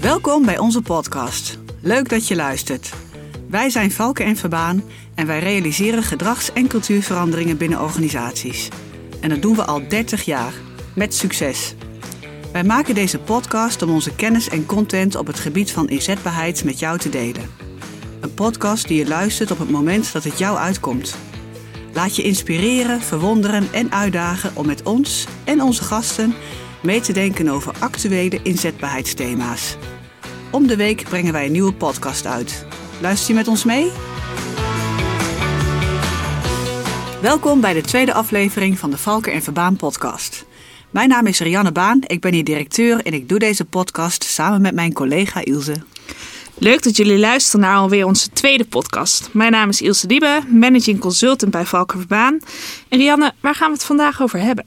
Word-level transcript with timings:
Welkom 0.00 0.44
bij 0.44 0.58
onze 0.58 0.82
podcast. 0.82 1.58
Leuk 1.80 2.08
dat 2.08 2.28
je 2.28 2.36
luistert. 2.36 2.92
Wij 3.48 3.70
zijn 3.70 3.92
Valken 3.92 4.24
en 4.24 4.36
Verbaan 4.36 4.82
en 5.14 5.26
wij 5.26 5.38
realiseren 5.38 6.02
gedrags- 6.02 6.52
en 6.52 6.66
cultuurveranderingen 6.68 7.56
binnen 7.56 7.82
organisaties. 7.82 8.68
En 9.20 9.28
dat 9.28 9.42
doen 9.42 9.56
we 9.56 9.64
al 9.64 9.88
30 9.88 10.22
jaar, 10.24 10.52
met 10.94 11.14
succes. 11.14 11.74
Wij 12.52 12.64
maken 12.64 12.94
deze 12.94 13.18
podcast 13.18 13.82
om 13.82 13.90
onze 13.90 14.14
kennis 14.14 14.48
en 14.48 14.66
content 14.66 15.14
op 15.14 15.26
het 15.26 15.38
gebied 15.38 15.70
van 15.70 15.88
inzetbaarheid 15.88 16.64
met 16.64 16.78
jou 16.78 16.98
te 16.98 17.08
delen. 17.08 17.50
Een 18.20 18.34
podcast 18.34 18.88
die 18.88 18.98
je 18.98 19.08
luistert 19.08 19.50
op 19.50 19.58
het 19.58 19.70
moment 19.70 20.12
dat 20.12 20.24
het 20.24 20.38
jou 20.38 20.56
uitkomt. 20.58 21.16
Laat 21.96 22.16
je 22.16 22.22
inspireren, 22.22 23.00
verwonderen 23.00 23.72
en 23.72 23.92
uitdagen 23.92 24.56
om 24.56 24.66
met 24.66 24.82
ons 24.82 25.26
en 25.44 25.62
onze 25.62 25.82
gasten 25.84 26.34
mee 26.82 27.00
te 27.00 27.12
denken 27.12 27.48
over 27.48 27.74
actuele 27.78 28.40
inzetbaarheidsthema's. 28.42 29.76
Om 30.50 30.66
de 30.66 30.76
week 30.76 31.04
brengen 31.04 31.32
wij 31.32 31.46
een 31.46 31.52
nieuwe 31.52 31.72
podcast 31.72 32.26
uit. 32.26 32.66
Luister 33.00 33.28
je 33.28 33.34
met 33.34 33.48
ons 33.48 33.64
mee? 33.64 33.90
Welkom 37.22 37.60
bij 37.60 37.72
de 37.72 37.82
tweede 37.82 38.12
aflevering 38.12 38.78
van 38.78 38.90
de 38.90 38.98
Valken 38.98 39.32
en 39.32 39.42
Verbaan 39.42 39.76
podcast. 39.76 40.46
Mijn 40.90 41.08
naam 41.08 41.26
is 41.26 41.38
Rianne 41.38 41.72
Baan, 41.72 42.00
ik 42.06 42.20
ben 42.20 42.34
hier 42.34 42.44
directeur 42.44 43.04
en 43.04 43.12
ik 43.12 43.28
doe 43.28 43.38
deze 43.38 43.64
podcast 43.64 44.24
samen 44.24 44.60
met 44.60 44.74
mijn 44.74 44.92
collega 44.92 45.44
Ilse. 45.44 45.74
Leuk 46.58 46.82
dat 46.82 46.96
jullie 46.96 47.18
luisteren 47.18 47.60
naar 47.60 47.76
alweer 47.76 48.06
onze 48.06 48.30
tweede 48.30 48.64
podcast. 48.64 49.28
Mijn 49.32 49.52
naam 49.52 49.68
is 49.68 49.80
Ilse 49.80 50.06
Diebe, 50.06 50.40
managing 50.48 50.98
consultant 50.98 51.50
bij 51.50 51.64
Valken 51.64 51.98
Verbaan. 51.98 52.38
En 52.88 52.98
Rianne, 52.98 53.32
waar 53.40 53.54
gaan 53.54 53.68
we 53.68 53.74
het 53.74 53.84
vandaag 53.84 54.22
over 54.22 54.38
hebben? 54.38 54.64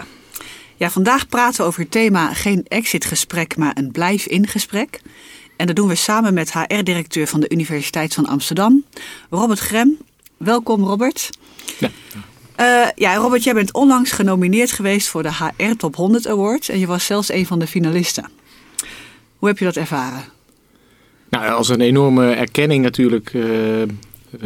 Ja, 0.75 0.89
vandaag 0.89 1.27
praten 1.27 1.61
we 1.61 1.67
over 1.67 1.81
het 1.81 1.91
thema 1.91 2.33
geen 2.33 2.65
exitgesprek, 2.67 3.57
maar 3.57 3.71
een 3.77 3.91
blijf-in 3.91 4.47
gesprek. 4.47 5.01
En 5.55 5.67
dat 5.67 5.75
doen 5.75 5.87
we 5.87 5.95
samen 5.95 6.33
met 6.33 6.53
HR-directeur 6.53 7.27
van 7.27 7.39
de 7.39 7.49
Universiteit 7.49 8.13
van 8.13 8.25
Amsterdam, 8.25 8.83
Robert 9.29 9.59
Grem. 9.59 9.97
Welkom, 10.37 10.83
Robert. 10.83 11.29
Ja. 11.77 11.89
Uh, 12.59 12.87
ja, 12.95 13.15
Robert, 13.15 13.43
jij 13.43 13.53
bent 13.53 13.73
onlangs 13.73 14.11
genomineerd 14.11 14.71
geweest 14.71 15.07
voor 15.07 15.23
de 15.23 15.33
HR 15.33 15.75
Top 15.77 15.95
100 15.95 16.27
Award 16.27 16.69
en 16.69 16.79
je 16.79 16.87
was 16.87 17.05
zelfs 17.05 17.31
een 17.31 17.45
van 17.45 17.59
de 17.59 17.67
finalisten. 17.67 18.29
Hoe 19.37 19.47
heb 19.47 19.57
je 19.57 19.65
dat 19.65 19.75
ervaren? 19.75 20.37
Nou, 21.29 21.51
als 21.51 21.69
een 21.69 21.81
enorme 21.81 22.31
erkenning 22.31 22.83
natuurlijk 22.83 23.33
uh, 23.33 23.45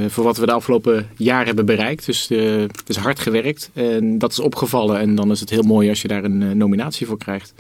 voor 0.08 0.24
wat 0.24 0.38
we 0.38 0.46
de 0.46 0.52
afgelopen 0.52 1.10
jaar 1.18 1.46
hebben 1.46 1.66
bereikt. 1.66 2.06
Dus 2.06 2.32
uh, 2.32 2.62
het 2.62 2.90
is 2.90 2.96
hard 2.96 3.20
gewerkt 3.20 3.70
en 3.74 4.18
dat 4.18 4.32
is 4.32 4.40
opgevallen. 4.40 5.00
En 5.00 5.16
dan 5.16 5.32
is 5.32 5.40
het 5.40 5.50
heel 5.50 5.64
mooi 5.64 5.90
als 5.90 6.02
je 6.02 6.08
daar 6.08 6.24
een 6.24 6.58
nominatie 6.58 7.08
voor 7.08 7.18
krijgt. 7.18 7.54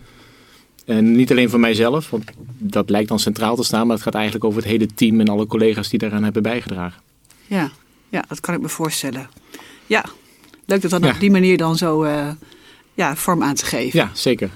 En 0.85 1.16
niet 1.16 1.31
alleen 1.31 1.49
voor 1.49 1.59
mijzelf, 1.59 2.09
want 2.09 2.23
dat 2.57 2.89
lijkt 2.89 3.07
dan 3.09 3.19
centraal 3.19 3.55
te 3.55 3.63
staan, 3.63 3.88
maar 3.88 3.95
het 3.95 4.05
gaat 4.05 4.16
eigenlijk 4.16 4.45
over 4.45 4.61
het 4.61 4.71
hele 4.71 4.88
team 4.95 5.19
en 5.19 5.27
alle 5.27 5.47
collega's 5.47 5.89
die 5.89 5.99
daaraan 5.99 6.23
hebben 6.23 6.44
bijgedragen. 6.44 7.01
Ja, 7.45 7.71
ja 8.09 8.23
dat 8.27 8.39
kan 8.39 8.53
ik 8.53 8.61
me 8.61 8.69
voorstellen. 8.69 9.29
Ja, 9.85 10.05
leuk 10.66 10.81
dat 10.81 10.91
dan 10.91 11.01
ja. 11.01 11.11
op 11.11 11.19
die 11.19 11.31
manier 11.31 11.57
dan 11.57 11.75
zo 11.75 12.03
uh, 12.03 12.29
ja, 12.94 13.16
vorm 13.16 13.44
aan 13.44 13.55
te 13.55 13.66
geven. 13.66 13.99
Ja, 13.99 14.09
zeker. 14.13 14.49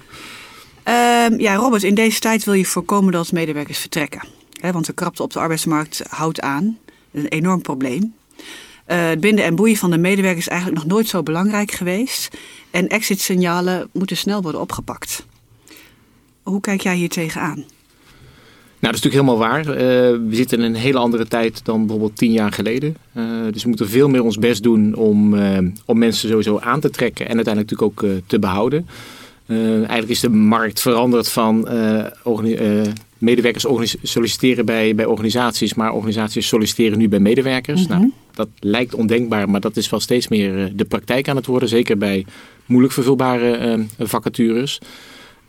Uh, 0.87 1.39
ja, 1.39 1.55
Robert, 1.55 1.83
in 1.83 1.95
deze 1.95 2.19
tijd 2.19 2.43
wil 2.43 2.53
je 2.53 2.65
voorkomen 2.65 3.11
dat 3.11 3.31
medewerkers 3.31 3.79
vertrekken. 3.79 4.21
Want 4.61 4.85
de 4.85 4.93
krapte 4.93 5.23
op 5.23 5.33
de 5.33 5.39
arbeidsmarkt 5.39 6.03
houdt 6.09 6.41
aan. 6.41 6.77
Een 7.11 7.27
enorm 7.27 7.61
probleem. 7.61 8.13
Uh, 8.87 9.07
het 9.07 9.19
binden 9.19 9.45
en 9.45 9.55
boeien 9.55 9.75
van 9.75 9.91
de 9.91 9.97
medewerkers 9.97 10.45
is 10.45 10.51
eigenlijk 10.51 10.81
nog 10.81 10.91
nooit 10.91 11.07
zo 11.07 11.23
belangrijk 11.23 11.71
geweest. 11.71 12.37
En 12.71 12.87
exit-signalen 12.87 13.89
moeten 13.93 14.17
snel 14.17 14.41
worden 14.41 14.61
opgepakt. 14.61 15.25
Hoe 16.43 16.61
kijk 16.61 16.81
jij 16.81 16.95
hier 16.95 17.09
tegenaan? 17.09 17.55
Nou, 18.79 18.93
dat 18.93 18.93
is 18.93 19.01
natuurlijk 19.01 19.13
helemaal 19.13 19.37
waar. 19.37 19.59
Uh, 19.59 19.75
we 20.29 20.35
zitten 20.35 20.59
in 20.59 20.63
een 20.63 20.75
hele 20.75 20.97
andere 20.97 21.27
tijd 21.27 21.65
dan 21.65 21.79
bijvoorbeeld 21.79 22.17
tien 22.17 22.31
jaar 22.31 22.51
geleden. 22.51 22.97
Uh, 23.13 23.23
dus 23.51 23.61
we 23.63 23.67
moeten 23.67 23.89
veel 23.89 24.09
meer 24.09 24.23
ons 24.23 24.37
best 24.37 24.63
doen 24.63 24.95
om, 24.95 25.35
om 25.85 25.97
mensen 25.97 26.29
sowieso 26.29 26.59
aan 26.59 26.79
te 26.79 26.89
trekken 26.89 27.27
en 27.27 27.35
uiteindelijk 27.35 27.71
natuurlijk 27.71 28.03
ook 28.03 28.21
te 28.27 28.39
behouden. 28.39 28.87
eigenlijk 29.47 30.09
is 30.09 30.19
de 30.19 30.29
markt 30.29 30.81
veranderd 30.81 31.29
van 31.29 31.67
medewerkers 33.17 33.95
solliciteren 34.01 34.65
bij, 34.65 34.95
bij 34.95 35.05
organisaties, 35.05 35.73
maar 35.73 35.93
organisaties 35.93 36.47
solliciteren 36.47 36.97
nu 36.97 37.09
bij 37.09 37.19
medewerkers. 37.19 37.87
Mm 37.87 37.91
-hmm. 37.91 37.99
nou, 37.99 38.11
dat 38.33 38.49
lijkt 38.59 38.93
ondenkbaar, 38.93 39.49
maar 39.49 39.61
dat 39.61 39.77
is 39.77 39.89
wel 39.89 39.99
steeds 39.99 40.27
meer 40.27 40.71
de 40.75 40.85
praktijk 40.85 41.29
aan 41.29 41.35
het 41.35 41.45
worden. 41.45 41.69
Zeker 41.69 41.97
bij 41.97 42.25
moeilijk 42.65 42.93
vervulbare 42.93 43.85
vacatures. 43.97 44.79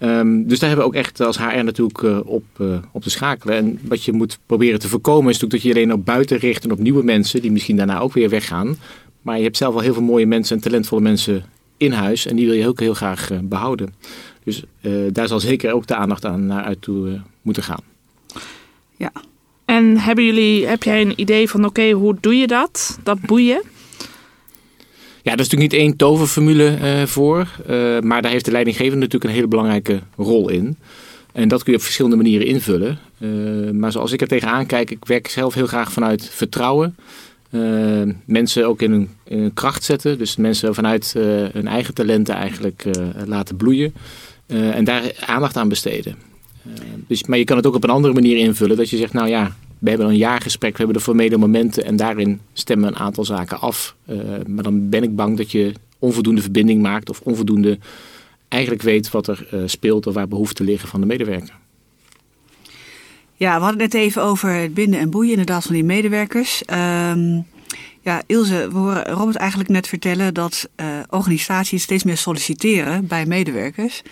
Um, 0.01 0.47
dus 0.47 0.59
daar 0.59 0.69
hebben 0.69 0.87
we 0.87 0.93
ook 0.93 0.99
echt 0.99 1.21
als 1.21 1.39
HR 1.39 1.65
natuurlijk 1.65 2.03
uh, 2.03 2.19
op, 2.25 2.45
uh, 2.61 2.79
op 2.93 3.03
te 3.03 3.11
schakelen. 3.11 3.56
En 3.56 3.79
wat 3.83 4.05
je 4.05 4.12
moet 4.12 4.39
proberen 4.47 4.79
te 4.79 4.89
voorkomen 4.89 5.31
is 5.31 5.39
natuurlijk 5.39 5.62
dat 5.62 5.73
je 5.73 5.79
alleen 5.79 5.93
op 5.93 6.05
buiten 6.05 6.39
richt 6.39 6.65
en 6.65 6.73
op 6.73 6.79
nieuwe 6.79 7.03
mensen 7.03 7.43
die 7.43 7.53
misschien 7.53 7.77
daarna 7.77 7.99
ook 7.99 8.12
weer 8.12 8.29
weggaan. 8.29 8.77
Maar 9.23 9.37
je 9.37 9.43
hebt 9.43 9.56
zelf 9.56 9.75
al 9.75 9.81
heel 9.81 9.93
veel 9.93 10.03
mooie 10.03 10.27
mensen 10.27 10.56
en 10.56 10.62
talentvolle 10.62 11.00
mensen 11.00 11.45
in 11.77 11.93
huis 11.93 12.27
en 12.27 12.37
die 12.37 12.47
wil 12.47 12.55
je 12.55 12.69
ook 12.69 12.81
heel 12.81 12.95
graag 12.95 13.31
behouden. 13.43 13.95
Dus 14.45 14.65
daar 15.12 15.29
zal 15.29 15.41
zeker 15.41 15.73
ook 15.73 15.87
de 15.87 15.95
aandacht 15.95 16.25
aan 16.25 16.47
naar 16.47 16.65
uit 16.65 16.83
toe 16.83 17.21
moeten 17.49 17.67
gaan. 17.75 17.83
Ja. 18.97 19.13
En 19.65 19.99
hebben 19.99 20.25
jullie, 20.25 20.67
heb 20.67 20.83
jij 20.83 21.01
een 21.01 21.21
idee 21.21 21.49
van 21.49 21.61
oké, 21.61 21.69
okay, 21.69 21.93
hoe 21.93 22.17
doe 22.21 22.37
je 22.37 22.47
dat? 22.47 22.99
Dat 23.03 23.21
boeien? 23.21 23.63
Ja, 25.23 25.35
daar 25.37 25.45
is 25.45 25.49
natuurlijk 25.51 25.73
niet 25.73 25.81
één 25.81 25.97
toverformule 25.97 26.79
uh, 26.83 27.07
voor. 27.07 27.49
Uh, 27.71 28.01
maar 28.01 28.23
daar 28.23 28.31
heeft 28.31 28.45
de 28.45 28.51
leidinggevende 28.51 28.99
natuurlijk 28.99 29.25
een 29.25 29.37
hele 29.37 29.47
belangrijke 29.47 30.01
rol 30.17 30.49
in. 30.49 30.77
En 31.33 31.49
dat 31.49 31.63
kun 31.63 31.73
je 31.73 31.79
op 31.79 31.85
verschillende 31.85 32.17
manieren 32.17 32.47
invullen. 32.47 32.99
Uh, 33.19 33.71
maar 33.71 33.93
zoals 33.93 34.13
ik 34.13 34.21
er 34.21 34.29
tegenaan 34.29 34.67
kijk, 34.67 34.91
ik 34.91 35.05
werk 35.05 35.29
zelf 35.29 35.55
heel 35.55 35.67
graag 35.67 35.93
vanuit 35.93 36.29
vertrouwen. 36.31 36.97
mensen 38.25 38.67
ook 38.67 38.83
in 38.83 38.91
hun, 38.91 39.11
in 39.25 39.39
hun, 39.39 39.55
kracht 39.55 39.85
zetten. 39.85 40.19
Dus 40.19 40.37
mensen 40.37 40.75
vanuit 40.75 41.13
hun 41.53 41.67
eigen 41.67 41.95
talenten 41.95 42.35
eigenlijk 42.35 42.85
laten 43.27 43.57
bloeien. 43.57 43.95
en 44.47 44.85
daar 44.85 45.03
aandacht 45.27 45.57
aan 45.57 45.69
besteden. 45.69 46.28
Dus, 47.07 47.25
maar 47.25 47.39
je 47.39 47.45
kan 47.45 47.57
het 47.57 47.67
ook 47.67 47.75
op 47.75 47.85
een 47.85 47.91
andere 47.91 48.15
manier 48.15 48.37
invullen. 48.37 48.77
Dat 48.77 48.91
je 48.91 48.97
zegt, 48.97 49.13
nou 49.13 49.29
ja, 49.29 49.57
we 49.79 49.89
hebben 49.89 50.09
een 50.09 50.17
jaargesprek, 50.17 50.73
we 50.73 50.79
hebben 50.79 50.97
de 50.97 51.03
formele 51.03 51.37
momenten 51.37 51.85
en 51.85 51.97
daarin 51.97 52.41
stemmen 52.53 52.89
we 52.89 52.95
een 52.95 53.01
aantal 53.01 53.25
zaken 53.25 53.61
af. 53.61 53.95
Uh, 54.07 54.19
maar 54.47 54.65
dan 54.65 54.89
ben 54.89 55.03
ik 55.03 55.17
bang 55.17 55.37
dat 55.37 55.53
je 55.53 55.73
onvoldoende 55.99 56.43
verbinding 56.43 56.83
maakt 56.83 57.11
of 57.11 57.21
onvoldoende 57.21 57.79
eigenlijk 58.49 58.83
weet 58.83 59.11
wat 59.11 59.29
er 59.29 59.49
uh, 59.55 59.63
speelt 59.67 60.07
of 60.07 60.15
waar 60.15 60.29
behoeften 60.29 60.65
liggen 60.65 60.89
van 60.89 61.01
de 61.01 61.07
medewerker. 61.07 61.55
Ja, 63.35 63.57
we 63.57 63.63
hadden 63.63 63.83
het 63.83 63.93
net 63.93 64.03
even 64.03 64.23
over 64.23 64.51
het 64.51 64.75
binden 64.75 65.01
en 65.01 65.11
boeien 65.11 65.31
inderdaad 65.31 65.65
van 65.65 65.75
die 65.75 65.85
medewerkers. 65.85 66.63
Um, 67.11 67.47
ja, 68.01 68.23
Ilse, 68.27 68.69
we 68.73 68.79
horen 68.79 69.05
Robert 69.05 69.37
eigenlijk 69.37 69.71
net 69.71 69.89
vertellen 69.89 70.35
dat 70.35 70.69
uh, 70.77 70.87
organisaties 71.09 71.83
steeds 71.83 72.05
meer 72.05 72.17
solliciteren 72.17 73.07
bij 73.07 73.27
medewerkers. 73.27 74.03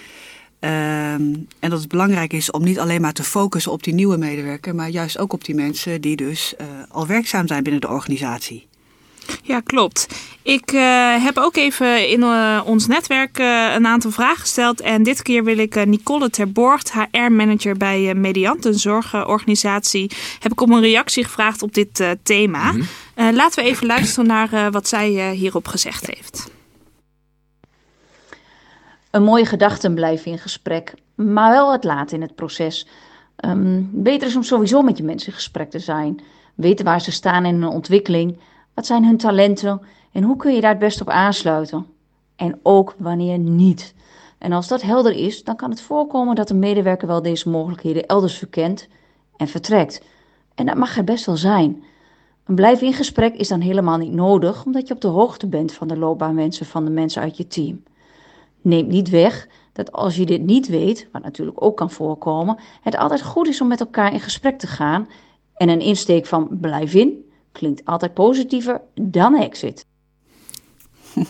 Um, 0.61 1.47
en 1.61 1.71
dat 1.71 1.81
het 1.81 1.89
belangrijk 1.89 2.33
is 2.33 2.51
om 2.51 2.65
niet 2.65 2.79
alleen 2.79 3.01
maar 3.01 3.13
te 3.13 3.23
focussen 3.23 3.73
op 3.73 3.83
die 3.83 3.95
nieuwe 3.95 4.17
medewerker, 4.17 4.75
maar 4.75 4.89
juist 4.89 5.19
ook 5.19 5.33
op 5.33 5.45
die 5.45 5.55
mensen 5.55 6.01
die 6.01 6.17
dus 6.17 6.55
uh, 6.61 6.67
al 6.89 7.07
werkzaam 7.07 7.47
zijn 7.47 7.63
binnen 7.63 7.81
de 7.81 7.89
organisatie. 7.89 8.67
Ja, 9.43 9.61
klopt. 9.61 10.07
Ik 10.43 10.73
uh, 10.73 11.25
heb 11.25 11.37
ook 11.39 11.57
even 11.57 12.09
in 12.09 12.21
uh, 12.21 12.61
ons 12.65 12.87
netwerk 12.87 13.39
een 13.75 13.87
aantal 13.87 14.11
vragen 14.11 14.41
gesteld. 14.41 14.81
En 14.81 15.03
dit 15.03 15.23
keer 15.23 15.45
wil 15.45 15.59
ik 15.59 15.87
Nicole 15.87 16.31
Terborgt, 16.31 16.93
HR-manager 16.93 17.77
bij 17.77 18.15
Mediant, 18.15 18.65
een 18.65 18.79
zorgorganisatie, 18.79 20.11
heb 20.41 20.53
ik 20.53 20.61
om 20.61 20.73
een 20.73 20.81
reactie 20.81 21.25
gevraagd 21.25 21.63
op 21.63 21.75
dit 21.75 22.05
thema. 22.23 22.73
Mm 22.73 22.87
-hmm. 23.15 23.35
laten 23.35 23.65
we 23.65 23.71
even 23.71 23.87
luisteren 23.87 24.27
naar 24.27 24.71
wat 24.71 24.89
zij 24.89 25.31
hierop 25.35 25.69
gezegd 25.69 26.07
heeft 26.07 26.55
een 29.17 29.23
mooie 29.23 29.45
gedachten 29.47 29.95
blijven 29.95 30.31
in 30.31 30.39
gesprek, 30.39 30.95
maar 31.15 31.51
wel 31.51 31.67
wat 31.67 31.85
laat 31.85 32.13
in 32.13 32.21
het 32.21 32.35
proces. 32.35 32.87
Um, 33.45 33.91
beter 33.93 34.29
is 34.29 34.37
om 34.37 34.43
sowieso 34.43 34.83
met 34.83 34.97
je 34.97 35.05
mensen 35.05 35.29
in 35.29 35.35
gesprek 35.35 35.71
te 35.71 35.79
zijn. 35.79 36.21
Weten 36.55 36.85
waar 36.85 37.01
ze 37.01 37.13
staan 37.13 37.45
in 37.45 37.55
hun 37.63 37.71
ontwikkeling. 37.71 38.39
Wat 38.75 38.87
zijn 38.87 39.05
hun 39.05 39.17
talenten 39.17 39.81
en 40.13 40.23
hoe 40.23 40.37
kun 40.37 40.55
je 40.55 40.61
daar 40.61 40.71
het 40.71 40.79
best 40.79 41.01
op 41.01 41.09
aansluiten? 41.09 41.87
En 42.37 42.59
ook 42.63 42.95
wanneer 42.99 43.39
niet. 43.39 43.95
En 44.39 44.53
als 44.53 44.69
dat 44.69 44.83
helder 44.83 45.13
is, 45.13 45.45
dan 45.45 45.57
kan 45.57 45.71
het 45.71 45.81
voorkomen 45.81 46.35
dat 46.35 46.51
een 46.51 46.59
medewerker 46.59 47.09
wel 47.09 47.23
deze 47.23 47.49
mogelijkheden 47.49 48.07
elders 48.07 48.39
verkent 48.39 48.89
en 49.37 49.49
vertrekt. 49.49 50.03
En 50.55 50.67
dat 50.67 50.77
mag 50.77 50.97
er 50.97 51.05
best 51.05 51.27
wel 51.27 51.37
zijn. 51.37 51.85
Een 52.45 52.55
blijf 52.55 52.81
in 52.81 52.93
gesprek 52.93 53.35
is 53.35 53.49
dan 53.49 53.61
helemaal 53.61 53.99
niet 53.99 54.13
nodig, 54.13 54.65
omdat 54.65 54.89
je 54.89 54.95
op 54.95 55.01
de 55.01 55.09
hoogte 55.09 55.47
bent 55.47 55.73
van 55.73 55.89
de 55.89 55.97
loopbaanwensen 55.97 56.67
van 56.67 56.85
de 56.85 56.91
mensen 56.91 57.23
uit 57.23 57.37
je 57.37 57.47
team. 57.47 57.83
Neemt 58.67 58.89
niet 58.89 59.09
weg 59.09 59.49
dat 59.73 59.93
als 59.93 60.17
je 60.17 60.27
dit 60.27 60.43
niet 60.43 60.69
weet, 60.69 61.09
wat 61.13 61.23
natuurlijk 61.23 61.63
ook 61.63 61.77
kan 61.77 61.91
voorkomen, 61.91 62.59
het 62.83 62.97
altijd 62.97 63.23
goed 63.23 63.49
is 63.49 63.61
om 63.61 63.69
met 63.69 63.81
elkaar 63.81 64.13
in 64.13 64.21
gesprek 64.21 64.59
te 64.59 64.67
gaan. 64.67 65.09
En 65.55 65.69
een 65.69 65.81
insteek 65.81 66.27
van 66.27 66.49
blijf 66.61 66.95
in 66.95 67.31
klinkt 67.53 67.85
altijd 67.85 68.15
positiever 68.15 68.81
dan 68.95 69.37
exit. 69.37 69.87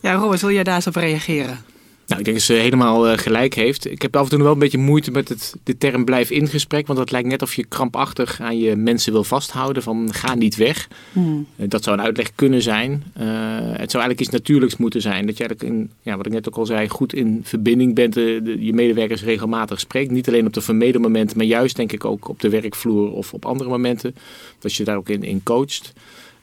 Ja, 0.00 0.12
Robert, 0.14 0.40
wil 0.40 0.50
jij 0.50 0.64
daar 0.64 0.74
eens 0.74 0.86
op 0.86 0.94
reageren? 0.94 1.58
Nou, 2.06 2.18
ik 2.18 2.24
denk 2.24 2.36
dat 2.36 2.46
ze 2.46 2.52
helemaal 2.52 3.10
uh, 3.10 3.18
gelijk 3.18 3.54
heeft. 3.54 3.90
Ik 3.90 4.02
heb 4.02 4.16
af 4.16 4.22
en 4.22 4.28
toe 4.28 4.42
wel 4.42 4.52
een 4.52 4.58
beetje 4.58 4.78
moeite 4.78 5.10
met 5.10 5.28
het, 5.28 5.54
de 5.62 5.78
term 5.78 6.04
blijf 6.04 6.30
in 6.30 6.48
gesprek. 6.48 6.86
Want 6.86 6.98
dat 6.98 7.10
lijkt 7.10 7.28
net 7.28 7.42
of 7.42 7.54
je 7.54 7.64
krampachtig 7.64 8.40
aan 8.40 8.58
je 8.58 8.76
mensen 8.76 9.12
wil 9.12 9.24
vasthouden. 9.24 9.82
Van 9.82 10.12
ga 10.12 10.34
niet 10.34 10.56
weg. 10.56 10.88
Hmm. 11.12 11.46
Uh, 11.56 11.68
dat 11.68 11.84
zou 11.84 11.96
een 11.98 12.04
uitleg 12.04 12.34
kunnen 12.34 12.62
zijn. 12.62 12.90
Uh, 12.90 13.24
het 13.56 13.90
zou 13.90 14.02
eigenlijk 14.02 14.20
iets 14.20 14.28
natuurlijks 14.30 14.76
moeten 14.76 15.00
zijn. 15.00 15.26
Dat 15.26 15.36
je 15.36 15.44
eigenlijk, 15.44 15.76
in, 15.76 15.90
ja, 16.02 16.16
wat 16.16 16.26
ik 16.26 16.32
net 16.32 16.48
ook 16.48 16.56
al 16.56 16.66
zei, 16.66 16.88
goed 16.88 17.14
in 17.14 17.40
verbinding 17.42 17.94
bent. 17.94 18.14
De, 18.14 18.40
de, 18.44 18.64
je 18.64 18.72
medewerkers 18.72 19.22
regelmatig 19.22 19.80
spreekt. 19.80 20.10
Niet 20.10 20.28
alleen 20.28 20.46
op 20.46 20.52
de 20.52 20.60
vermeden 20.60 21.00
momenten, 21.00 21.36
maar 21.36 21.46
juist 21.46 21.76
denk 21.76 21.92
ik 21.92 22.04
ook 22.04 22.28
op 22.28 22.40
de 22.40 22.48
werkvloer 22.48 23.12
of 23.12 23.32
op 23.32 23.46
andere 23.46 23.70
momenten. 23.70 24.14
Dat 24.58 24.74
je 24.74 24.84
daar 24.84 24.96
ook 24.96 25.08
in, 25.08 25.22
in 25.22 25.42
coacht. 25.42 25.92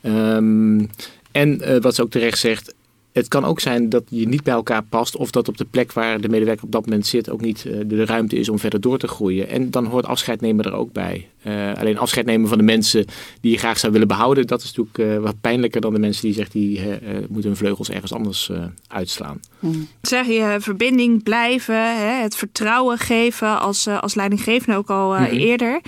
Um, 0.03 0.89
en 1.31 1.81
wat 1.81 1.95
ze 1.95 2.01
ook 2.01 2.09
terecht 2.09 2.39
zegt, 2.39 2.73
het 3.11 3.27
kan 3.27 3.45
ook 3.45 3.59
zijn 3.59 3.89
dat 3.89 4.03
je 4.09 4.27
niet 4.27 4.43
bij 4.43 4.53
elkaar 4.53 4.83
past 4.83 5.15
of 5.15 5.31
dat 5.31 5.47
op 5.47 5.57
de 5.57 5.65
plek 5.65 5.93
waar 5.93 6.21
de 6.21 6.29
medewerker 6.29 6.65
op 6.65 6.71
dat 6.71 6.85
moment 6.85 7.07
zit 7.07 7.29
ook 7.29 7.41
niet 7.41 7.65
uh, 7.65 7.79
de 7.85 8.05
ruimte 8.05 8.35
is 8.35 8.49
om 8.49 8.59
verder 8.59 8.81
door 8.81 8.97
te 8.97 9.07
groeien. 9.07 9.47
En 9.47 9.71
dan 9.71 9.85
hoort 9.85 10.05
afscheid 10.05 10.41
nemen 10.41 10.65
er 10.65 10.73
ook 10.73 10.91
bij. 10.91 11.29
Uh, 11.43 11.73
alleen 11.73 11.97
afscheid 11.97 12.25
nemen 12.25 12.49
van 12.49 12.57
de 12.57 12.63
mensen 12.63 13.05
die 13.41 13.51
je 13.51 13.57
graag 13.57 13.79
zou 13.79 13.91
willen 13.91 14.07
behouden, 14.07 14.47
dat 14.47 14.61
is 14.61 14.73
natuurlijk 14.73 15.17
uh, 15.17 15.23
wat 15.23 15.41
pijnlijker 15.41 15.81
dan 15.81 15.93
de 15.93 15.99
mensen 15.99 16.23
die 16.23 16.33
zeggen 16.33 16.59
die 16.59 16.81
moeten 17.29 17.49
hun 17.49 17.55
vleugels 17.55 17.89
ergens 17.89 18.13
anders 18.13 18.51
uitslaan. 18.87 19.39
Hmm. 19.59 19.87
Zeg 20.01 20.27
je 20.27 20.57
verbinding 20.59 21.23
blijven, 21.23 21.97
hè, 21.97 22.21
het 22.21 22.35
vertrouwen 22.35 22.97
geven 22.97 23.59
als, 23.59 23.87
als 23.87 24.15
leidinggevende 24.15 24.77
ook 24.77 24.89
al 24.89 25.09
mm 25.09 25.15
-hmm. 25.15 25.37
eerder 25.37 25.81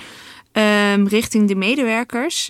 um, 0.52 1.08
richting 1.08 1.48
de 1.48 1.54
medewerkers. 1.54 2.48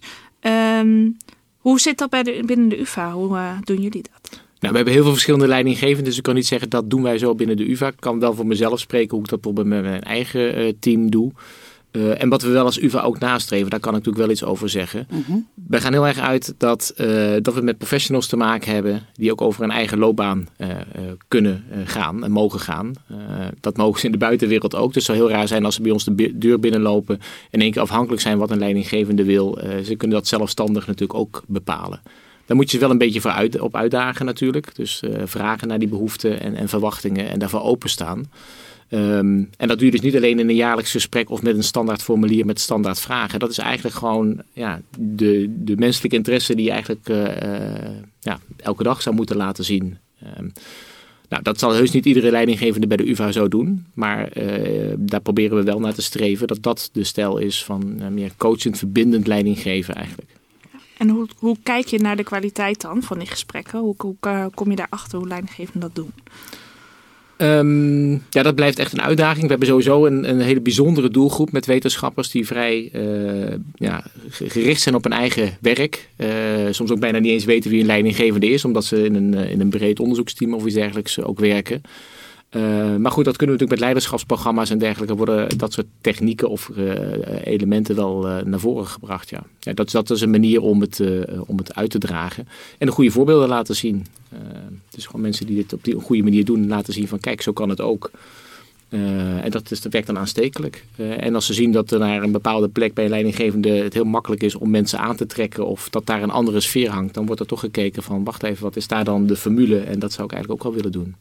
Um, 0.80 1.16
hoe 1.58 1.80
zit 1.80 1.98
dat 1.98 2.10
bij 2.10 2.22
de, 2.22 2.42
binnen 2.46 2.68
de 2.68 2.80
UvA? 2.80 3.12
Hoe 3.12 3.38
doen 3.64 3.80
jullie 3.80 4.04
dat? 4.12 4.43
Nou, 4.64 4.76
we 4.76 4.82
hebben 4.82 5.00
heel 5.00 5.08
veel 5.10 5.18
verschillende 5.20 5.54
leidinggevenden, 5.54 6.04
dus 6.04 6.16
ik 6.16 6.22
kan 6.22 6.34
niet 6.34 6.46
zeggen 6.46 6.70
dat 6.70 6.90
doen 6.90 7.02
wij 7.02 7.18
zo 7.18 7.34
binnen 7.34 7.56
de 7.56 7.70
UvA. 7.70 7.86
Ik 7.86 7.94
kan 7.98 8.20
wel 8.20 8.34
voor 8.34 8.46
mezelf 8.46 8.80
spreken 8.80 9.10
hoe 9.10 9.24
ik 9.24 9.30
dat 9.30 9.40
bijvoorbeeld 9.40 9.74
met 9.74 9.90
mijn 9.90 10.02
eigen 10.02 10.58
uh, 10.58 10.72
team 10.80 11.10
doe. 11.10 11.32
Uh, 11.92 12.22
en 12.22 12.28
wat 12.28 12.42
we 12.42 12.48
wel 12.48 12.64
als 12.64 12.82
UvA 12.82 13.00
ook 13.02 13.18
nastreven, 13.18 13.70
daar 13.70 13.80
kan 13.80 13.94
ik 13.94 13.98
natuurlijk 13.98 14.24
wel 14.24 14.34
iets 14.34 14.44
over 14.44 14.68
zeggen. 14.68 15.06
-huh. 15.10 15.36
Wij 15.54 15.80
gaan 15.80 15.92
heel 15.92 16.06
erg 16.06 16.18
uit 16.18 16.54
dat, 16.58 16.94
uh, 16.96 17.32
dat 17.42 17.54
we 17.54 17.60
met 17.60 17.78
professionals 17.78 18.26
te 18.26 18.36
maken 18.36 18.72
hebben 18.72 19.06
die 19.14 19.30
ook 19.30 19.40
over 19.40 19.62
een 19.62 19.70
eigen 19.70 19.98
loopbaan 19.98 20.48
kunnen 21.28 21.64
gaan 21.84 22.24
en 22.24 22.30
mogen 22.30 22.60
gaan. 22.60 22.92
dat 23.60 23.76
mogen 23.76 24.00
ze 24.00 24.06
in 24.06 24.12
de 24.12 24.18
buitenwereld 24.18 24.74
ook. 24.74 24.92
Dus 24.92 25.06
het 25.06 25.16
zou 25.16 25.18
heel 25.18 25.36
raar 25.36 25.48
zijn 25.48 25.64
als 25.64 25.74
ze 25.74 25.82
bij 25.82 25.90
ons 25.90 26.04
de 26.04 26.38
deur 26.38 26.60
binnenlopen 26.60 27.16
en 27.16 27.22
in 27.50 27.60
één 27.60 27.70
keer 27.70 27.82
afhankelijk 27.82 28.22
zijn 28.22 28.38
wat 28.38 28.50
een 28.50 28.58
leidinggevende 28.58 29.24
wil. 29.24 29.58
ze 29.84 29.94
kunnen 29.96 30.16
dat 30.16 30.26
zelfstandig 30.26 30.86
natuurlijk 30.86 31.18
ook 31.18 31.42
bepalen. 31.46 32.00
Daar 32.46 32.56
moet 32.56 32.70
je 32.70 32.78
wel 32.78 32.90
een 32.90 32.98
beetje 32.98 33.20
voor 33.20 33.48
op 33.60 33.76
uitdagen 33.76 34.26
natuurlijk. 34.26 34.74
Dus 34.74 35.02
uh, 35.04 35.22
vragen 35.24 35.68
naar 35.68 35.78
die 35.78 35.88
behoeften 35.88 36.40
en, 36.40 36.54
en, 36.54 36.68
verwachtingen 36.68 37.28
en 37.28 37.38
daarvoor 37.38 37.62
openstaan. 37.62 38.24
Um, 38.90 39.50
en 39.56 39.68
dat 39.68 39.76
doe 39.78 39.86
je 39.86 39.92
dus 39.92 40.00
niet 40.00 40.16
alleen 40.16 40.38
in 40.38 40.48
een 40.48 40.54
jaarlijks 40.54 40.90
gesprek 40.90 41.30
of 41.30 41.42
met 41.42 41.56
een 41.56 41.64
standaard 41.64 42.02
formulier 42.02 42.46
met 42.46 42.60
standaard 42.60 43.00
vragen. 43.00 43.38
Dat 43.38 43.50
is 43.50 43.58
eigenlijk 43.58 43.96
gewoon 43.96 44.42
ja, 44.52 44.80
de, 44.98 45.54
de 45.58 45.76
menselijke 45.76 46.16
interesse 46.16 46.54
die 46.54 46.64
je 46.64 46.70
eigenlijk 46.70 47.08
uh, 47.08 47.16
uh, 47.18 47.90
ja, 48.20 48.38
elke 48.56 48.82
dag 48.82 49.02
zou 49.02 49.14
moeten 49.14 49.36
laten 49.36 49.64
zien. 49.64 49.98
Um, 50.38 50.52
nou, 51.28 51.42
dat 51.42 51.58
zal 51.58 51.72
heus 51.72 51.90
niet 51.90 52.06
iedere 52.06 52.30
leidinggevende 52.30 52.86
bij 52.86 52.96
de 52.96 53.10
UvA 53.10 53.32
zo 53.32 53.48
doen. 53.48 53.86
Maar 53.94 54.28
daar 54.98 55.20
proberen 55.20 55.56
we 55.56 55.62
wel 55.62 55.80
naar 55.80 55.94
te 55.94 56.02
streven 56.02 56.46
dat 56.46 56.62
dat 56.62 56.88
de 56.92 57.04
stijl 57.04 57.38
is 57.38 57.64
van 57.64 58.14
meer 58.14 58.30
coachend, 58.36 58.78
verbindend 58.78 59.26
leidinggeven 59.26 59.94
eigenlijk. 59.94 60.30
En 60.98 61.08
hoe, 61.08 61.28
hoe 61.38 61.56
kijk 61.62 61.86
je 61.86 61.98
naar 61.98 62.16
de 62.16 62.24
kwaliteit 62.24 62.80
dan 62.80 63.02
van 63.02 63.18
die 63.18 63.28
gesprekken? 63.28 63.78
Hoe, 63.78 63.94
hoe 63.98 64.16
uh, 64.26 64.46
kom 64.54 64.70
je 64.70 64.76
daarachter 64.76 65.18
hoe 65.18 65.28
leidinggevenden 65.28 65.80
dat 65.80 65.94
doen? 65.94 66.12
Um, 67.38 68.22
ja, 68.30 68.42
dat 68.42 68.54
blijft 68.54 68.78
echt 68.78 68.92
een 68.92 69.02
uitdaging. 69.02 69.42
We 69.42 69.48
hebben 69.48 69.68
sowieso 69.68 70.06
een, 70.06 70.28
een 70.28 70.40
hele 70.40 70.60
bijzondere 70.60 71.10
doelgroep 71.10 71.52
met 71.52 71.66
wetenschappers 71.66 72.30
die 72.30 72.46
vrij 72.46 72.90
uh, 72.92 73.54
ja, 73.74 74.04
gericht 74.28 74.80
zijn 74.80 74.94
op 74.94 75.02
hun 75.02 75.12
eigen 75.12 75.56
werk. 75.60 76.08
Uh, 76.16 76.28
soms 76.70 76.90
ook 76.90 77.00
bijna 77.00 77.18
niet 77.18 77.30
eens 77.30 77.44
weten 77.44 77.70
wie 77.70 77.80
een 77.80 77.86
leidinggevende 77.86 78.48
is, 78.48 78.64
omdat 78.64 78.84
ze 78.84 79.04
in 79.04 79.14
een, 79.14 79.34
in 79.34 79.60
een 79.60 79.70
breed 79.70 80.00
onderzoeksteam 80.00 80.54
of 80.54 80.64
iets 80.64 80.74
dergelijks 80.74 81.20
ook 81.20 81.38
werken. 81.38 81.82
Uh, 82.56 82.96
maar 82.96 83.10
goed, 83.10 83.24
dat 83.24 83.36
kunnen 83.36 83.56
we 83.56 83.62
natuurlijk 83.62 83.70
met 83.70 83.80
leiderschapsprogramma's 83.80 84.70
en 84.70 84.78
dergelijke 84.78 85.16
worden 85.16 85.58
dat 85.58 85.72
soort 85.72 85.86
technieken 86.00 86.48
of 86.48 86.70
uh, 86.76 86.92
elementen 87.44 87.96
wel 87.96 88.28
uh, 88.28 88.42
naar 88.42 88.60
voren 88.60 88.86
gebracht. 88.86 89.30
Ja. 89.30 89.42
ja. 89.60 89.72
dat, 89.72 89.90
dat 89.90 90.10
is 90.10 90.20
een 90.20 90.30
manier 90.30 90.60
om 90.60 90.80
het, 90.80 91.02
om 91.46 91.58
het 91.58 91.74
uit 91.74 91.90
te 91.90 91.98
dragen 91.98 92.48
en 92.78 92.86
een 92.86 92.92
goede 92.92 93.10
voorbeelden 93.10 93.48
laten 93.48 93.76
zien. 93.76 94.06
dus 94.90 95.06
gewoon 95.06 95.20
mensen 95.20 95.46
die 95.46 95.56
dit 95.56 95.72
op 95.72 95.84
die 95.84 95.94
goede 95.94 96.22
manier 96.22 96.44
doen, 96.44 96.68
laten 96.68 96.92
zien 96.92 97.08
van 97.08 97.20
kijk, 97.20 97.42
zo 97.42 97.52
kan 97.52 97.68
het 97.68 97.80
ook. 97.80 98.10
en 98.88 99.50
dat, 99.50 99.70
is, 99.70 99.80
dat 99.80 99.92
werkt 99.92 100.06
dan 100.06 100.18
aanstekelijk. 100.18 100.84
en 100.96 101.34
als 101.34 101.46
ze 101.46 101.52
zien 101.52 101.72
dat 101.72 101.90
er 101.90 101.98
naar 101.98 102.22
een 102.22 102.32
bepaalde 102.32 102.68
plek 102.68 102.94
bij 102.94 103.04
een 103.04 103.10
leidinggevende 103.10 103.68
het 103.68 103.94
heel 103.94 104.04
makkelijk 104.04 104.42
is 104.42 104.54
om 104.54 104.70
mensen 104.70 104.98
aan 104.98 105.16
te 105.16 105.26
trekken 105.26 105.66
of 105.66 105.88
dat 105.88 106.06
daar 106.06 106.22
een 106.22 106.30
andere 106.30 106.60
sfeer 106.60 106.90
hangt, 106.90 107.14
dan 107.14 107.26
wordt 107.26 107.40
er 107.40 107.46
toch 107.46 107.60
gekeken 107.60 108.02
van 108.02 108.24
wacht 108.24 108.42
even, 108.42 108.62
wat 108.62 108.76
is 108.76 108.88
daar 108.88 109.04
dan 109.04 109.26
de 109.26 109.36
formule? 109.36 109.78
En 109.78 109.98
dat 109.98 110.12
zou 110.12 110.26
ik 110.26 110.32
eigenlijk 110.32 110.64
ook 110.64 110.72
wel 110.72 110.82
willen 110.82 110.98
doen. 110.98 111.14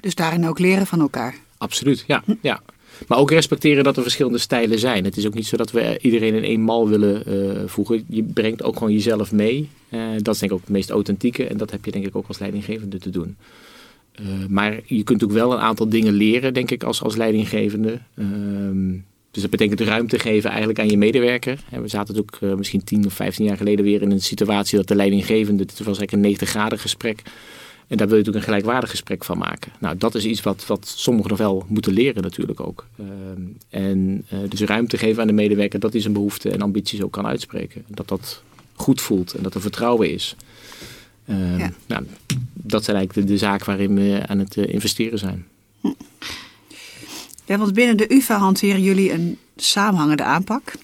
Dus 0.00 0.14
daarin 0.14 0.48
ook 0.48 0.58
leren 0.58 0.86
van 0.86 1.00
elkaar. 1.00 1.34
Absoluut, 1.58 2.04
ja. 2.06 2.22
ja. 2.40 2.60
Maar 3.06 3.18
ook 3.18 3.30
respecteren 3.30 3.84
dat 3.84 3.96
er 3.96 4.02
verschillende 4.02 4.38
stijlen 4.38 4.78
zijn. 4.78 5.04
Het 5.04 5.16
is 5.16 5.26
ook 5.26 5.34
niet 5.34 5.46
zo 5.46 5.56
dat 5.56 5.70
we 5.70 5.98
iedereen 6.02 6.34
in 6.34 6.44
één 6.44 6.60
mal 6.60 6.88
willen 6.88 7.22
uh, 7.26 7.62
voegen. 7.66 8.04
Je 8.08 8.22
brengt 8.22 8.62
ook 8.62 8.76
gewoon 8.76 8.92
jezelf 8.92 9.32
mee. 9.32 9.68
Uh, 9.90 10.00
dat 10.16 10.34
is 10.34 10.40
denk 10.40 10.52
ik 10.52 10.58
ook 10.58 10.64
het 10.64 10.74
meest 10.74 10.90
authentieke. 10.90 11.46
En 11.46 11.56
dat 11.56 11.70
heb 11.70 11.84
je 11.84 11.90
denk 11.90 12.06
ik 12.06 12.16
ook 12.16 12.28
als 12.28 12.38
leidinggevende 12.38 12.98
te 12.98 13.10
doen. 13.10 13.36
Uh, 14.20 14.26
maar 14.48 14.80
je 14.84 15.02
kunt 15.02 15.24
ook 15.24 15.32
wel 15.32 15.52
een 15.52 15.58
aantal 15.58 15.88
dingen 15.88 16.12
leren, 16.12 16.54
denk 16.54 16.70
ik, 16.70 16.82
als, 16.82 17.02
als 17.02 17.16
leidinggevende. 17.16 18.00
Ehm, 18.14 18.90
dus 19.30 19.42
dat 19.42 19.50
betekent 19.50 19.80
ruimte 19.80 20.18
geven 20.18 20.50
eigenlijk 20.50 20.78
aan 20.78 20.88
je 20.88 20.98
medewerker. 20.98 21.58
En 21.70 21.82
we 21.82 21.88
zaten 21.88 22.18
ook 22.18 22.38
misschien 22.40 22.84
10 22.84 23.06
of 23.06 23.12
15 23.12 23.44
jaar 23.44 23.56
geleden 23.56 23.84
weer 23.84 24.02
in 24.02 24.10
een 24.10 24.20
situatie 24.20 24.76
dat 24.76 24.88
de 24.88 24.94
leidinggevende, 24.94 25.62
het 25.62 25.78
was 25.78 25.86
eigenlijk 25.86 26.12
een 26.12 26.20
90 26.20 26.48
graden 26.48 26.78
gesprek 26.78 27.22
en 27.88 27.96
daar 27.96 28.08
wil 28.08 28.16
je 28.16 28.24
natuurlijk 28.24 28.36
een 28.36 28.52
gelijkwaardig 28.52 28.90
gesprek 28.90 29.24
van 29.24 29.38
maken. 29.38 29.72
Nou, 29.78 29.96
dat 29.96 30.14
is 30.14 30.24
iets 30.24 30.42
wat, 30.42 30.66
wat 30.66 30.92
sommigen 30.96 31.30
nog 31.30 31.38
wel 31.38 31.64
moeten 31.68 31.92
leren 31.92 32.22
natuurlijk 32.22 32.60
ook. 32.60 32.86
Uh, 33.00 33.06
en 33.68 34.24
uh, 34.32 34.38
dus 34.48 34.60
ruimte 34.60 34.98
geven 34.98 35.20
aan 35.20 35.26
de 35.26 35.32
medewerker 35.32 35.80
dat 35.80 35.92
hij 35.92 36.00
zijn 36.00 36.12
behoeften 36.12 36.52
en 36.52 36.62
ambities 36.62 37.02
ook 37.02 37.12
kan 37.12 37.26
uitspreken. 37.26 37.84
Dat 37.86 38.08
dat 38.08 38.42
goed 38.74 39.00
voelt 39.00 39.32
en 39.32 39.42
dat 39.42 39.54
er 39.54 39.60
vertrouwen 39.60 40.10
is. 40.10 40.36
Uh, 41.26 41.58
ja. 41.58 41.70
nou, 41.86 42.04
dat 42.52 42.84
zijn 42.84 42.96
eigenlijk 42.96 43.26
de, 43.28 43.32
de 43.34 43.38
zaken 43.38 43.66
waarin 43.66 43.94
we 43.94 44.22
aan 44.26 44.38
het 44.38 44.56
eh, 44.56 44.74
investeren 44.74 45.18
zijn. 45.18 45.46
Ja, 47.44 47.58
want 47.58 47.72
binnen 47.72 47.96
de 47.96 48.14
UvA 48.14 48.38
hanteren 48.38 48.82
jullie 48.82 49.12
een 49.12 49.38
samenhangende 49.56 50.22
aanpak. 50.22 50.74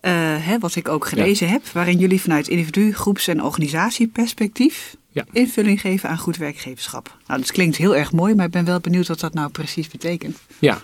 Hè, 0.00 0.58
wat 0.58 0.76
ik 0.76 0.88
ook 0.88 1.06
gelezen 1.06 1.46
ja. 1.46 1.52
heb, 1.52 1.66
waarin 1.66 1.98
jullie 1.98 2.20
vanuit 2.20 2.48
individu, 2.48 2.92
groeps- 2.92 3.28
en 3.28 3.42
organisatieperspectief 3.42 4.96
ja. 5.14 5.24
invulling 5.32 5.80
geven 5.80 6.08
aan 6.08 6.18
goed 6.18 6.36
werkgeverschap. 6.36 7.16
Nou, 7.26 7.40
dat 7.40 7.52
klinkt 7.52 7.76
heel 7.76 7.96
erg 7.96 8.12
mooi, 8.12 8.34
maar 8.34 8.46
ik 8.46 8.50
ben 8.50 8.64
wel 8.64 8.80
benieuwd 8.80 9.08
wat 9.08 9.20
dat 9.20 9.34
nou 9.34 9.50
precies 9.50 9.88
betekent. 9.88 10.38
Ja. 10.58 10.80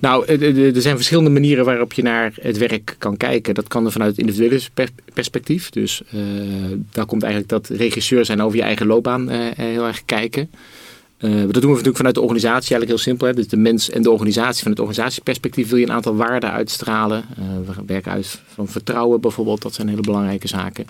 Nou, 0.00 0.26
er 0.74 0.82
zijn 0.82 0.96
verschillende 0.96 1.30
manieren 1.30 1.64
waarop 1.64 1.92
je 1.92 2.02
naar 2.02 2.32
het 2.40 2.58
werk 2.58 2.94
kan 2.98 3.16
kijken. 3.16 3.54
Dat 3.54 3.68
kan 3.68 3.84
er 3.84 3.92
vanuit 3.92 4.10
het 4.10 4.20
individuele 4.20 4.60
perspectief. 5.14 5.70
Dus 5.70 6.02
uh, 6.14 6.20
daar 6.90 7.06
komt 7.06 7.22
eigenlijk 7.22 7.52
dat 7.52 7.68
regisseur 7.68 8.24
zijn 8.24 8.42
over 8.42 8.56
je 8.56 8.62
eigen 8.62 8.86
loopbaan 8.86 9.32
uh, 9.32 9.38
heel 9.56 9.86
erg 9.86 10.04
kijken. 10.04 10.50
Uh, 11.20 11.30
dat 11.30 11.52
doen 11.52 11.62
we 11.62 11.68
natuurlijk 11.68 11.96
vanuit 11.96 12.14
de 12.14 12.20
organisatie 12.20 12.74
eigenlijk 12.74 12.88
heel 12.88 12.98
simpel. 12.98 13.26
Hè? 13.26 13.34
Dus 13.34 13.48
de 13.48 13.56
mens 13.56 13.90
en 13.90 14.02
de 14.02 14.10
organisatie. 14.10 14.62
Van 14.62 14.70
het 14.70 14.80
organisatieperspectief 14.80 15.68
wil 15.68 15.78
je 15.78 15.84
een 15.84 15.92
aantal 15.92 16.16
waarden 16.16 16.50
uitstralen. 16.50 17.24
we 17.66 17.72
werken 17.86 18.12
uit 18.12 18.40
van 18.54 18.68
vertrouwen 18.68 19.20
bijvoorbeeld. 19.20 19.62
Dat 19.62 19.74
zijn 19.74 19.88
hele 19.88 20.00
belangrijke 20.00 20.48
zaken. 20.48 20.86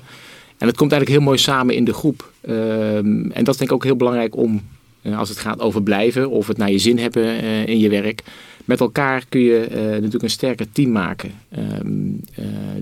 En 0.60 0.66
het 0.66 0.76
komt 0.76 0.92
eigenlijk 0.92 1.20
heel 1.20 1.28
mooi 1.28 1.38
samen 1.38 1.74
in 1.74 1.84
de 1.84 1.92
groep. 1.92 2.32
Um, 2.48 3.30
en 3.32 3.44
dat 3.44 3.54
is 3.54 3.56
denk 3.56 3.70
ik 3.70 3.72
ook 3.72 3.84
heel 3.84 3.96
belangrijk 3.96 4.36
om, 4.36 4.62
uh, 5.02 5.18
als 5.18 5.28
het 5.28 5.38
gaat 5.38 5.60
over 5.60 5.82
blijven 5.82 6.30
of 6.30 6.46
het 6.46 6.56
naar 6.56 6.70
je 6.70 6.78
zin 6.78 6.98
hebben 6.98 7.44
uh, 7.44 7.66
in 7.66 7.78
je 7.78 7.88
werk. 7.88 8.22
Met 8.64 8.80
elkaar 8.80 9.24
kun 9.28 9.40
je 9.40 9.68
uh, 9.70 9.76
natuurlijk 9.76 10.22
een 10.22 10.30
sterker 10.30 10.66
team 10.72 10.92
maken. 10.92 11.32
Um, 11.58 12.20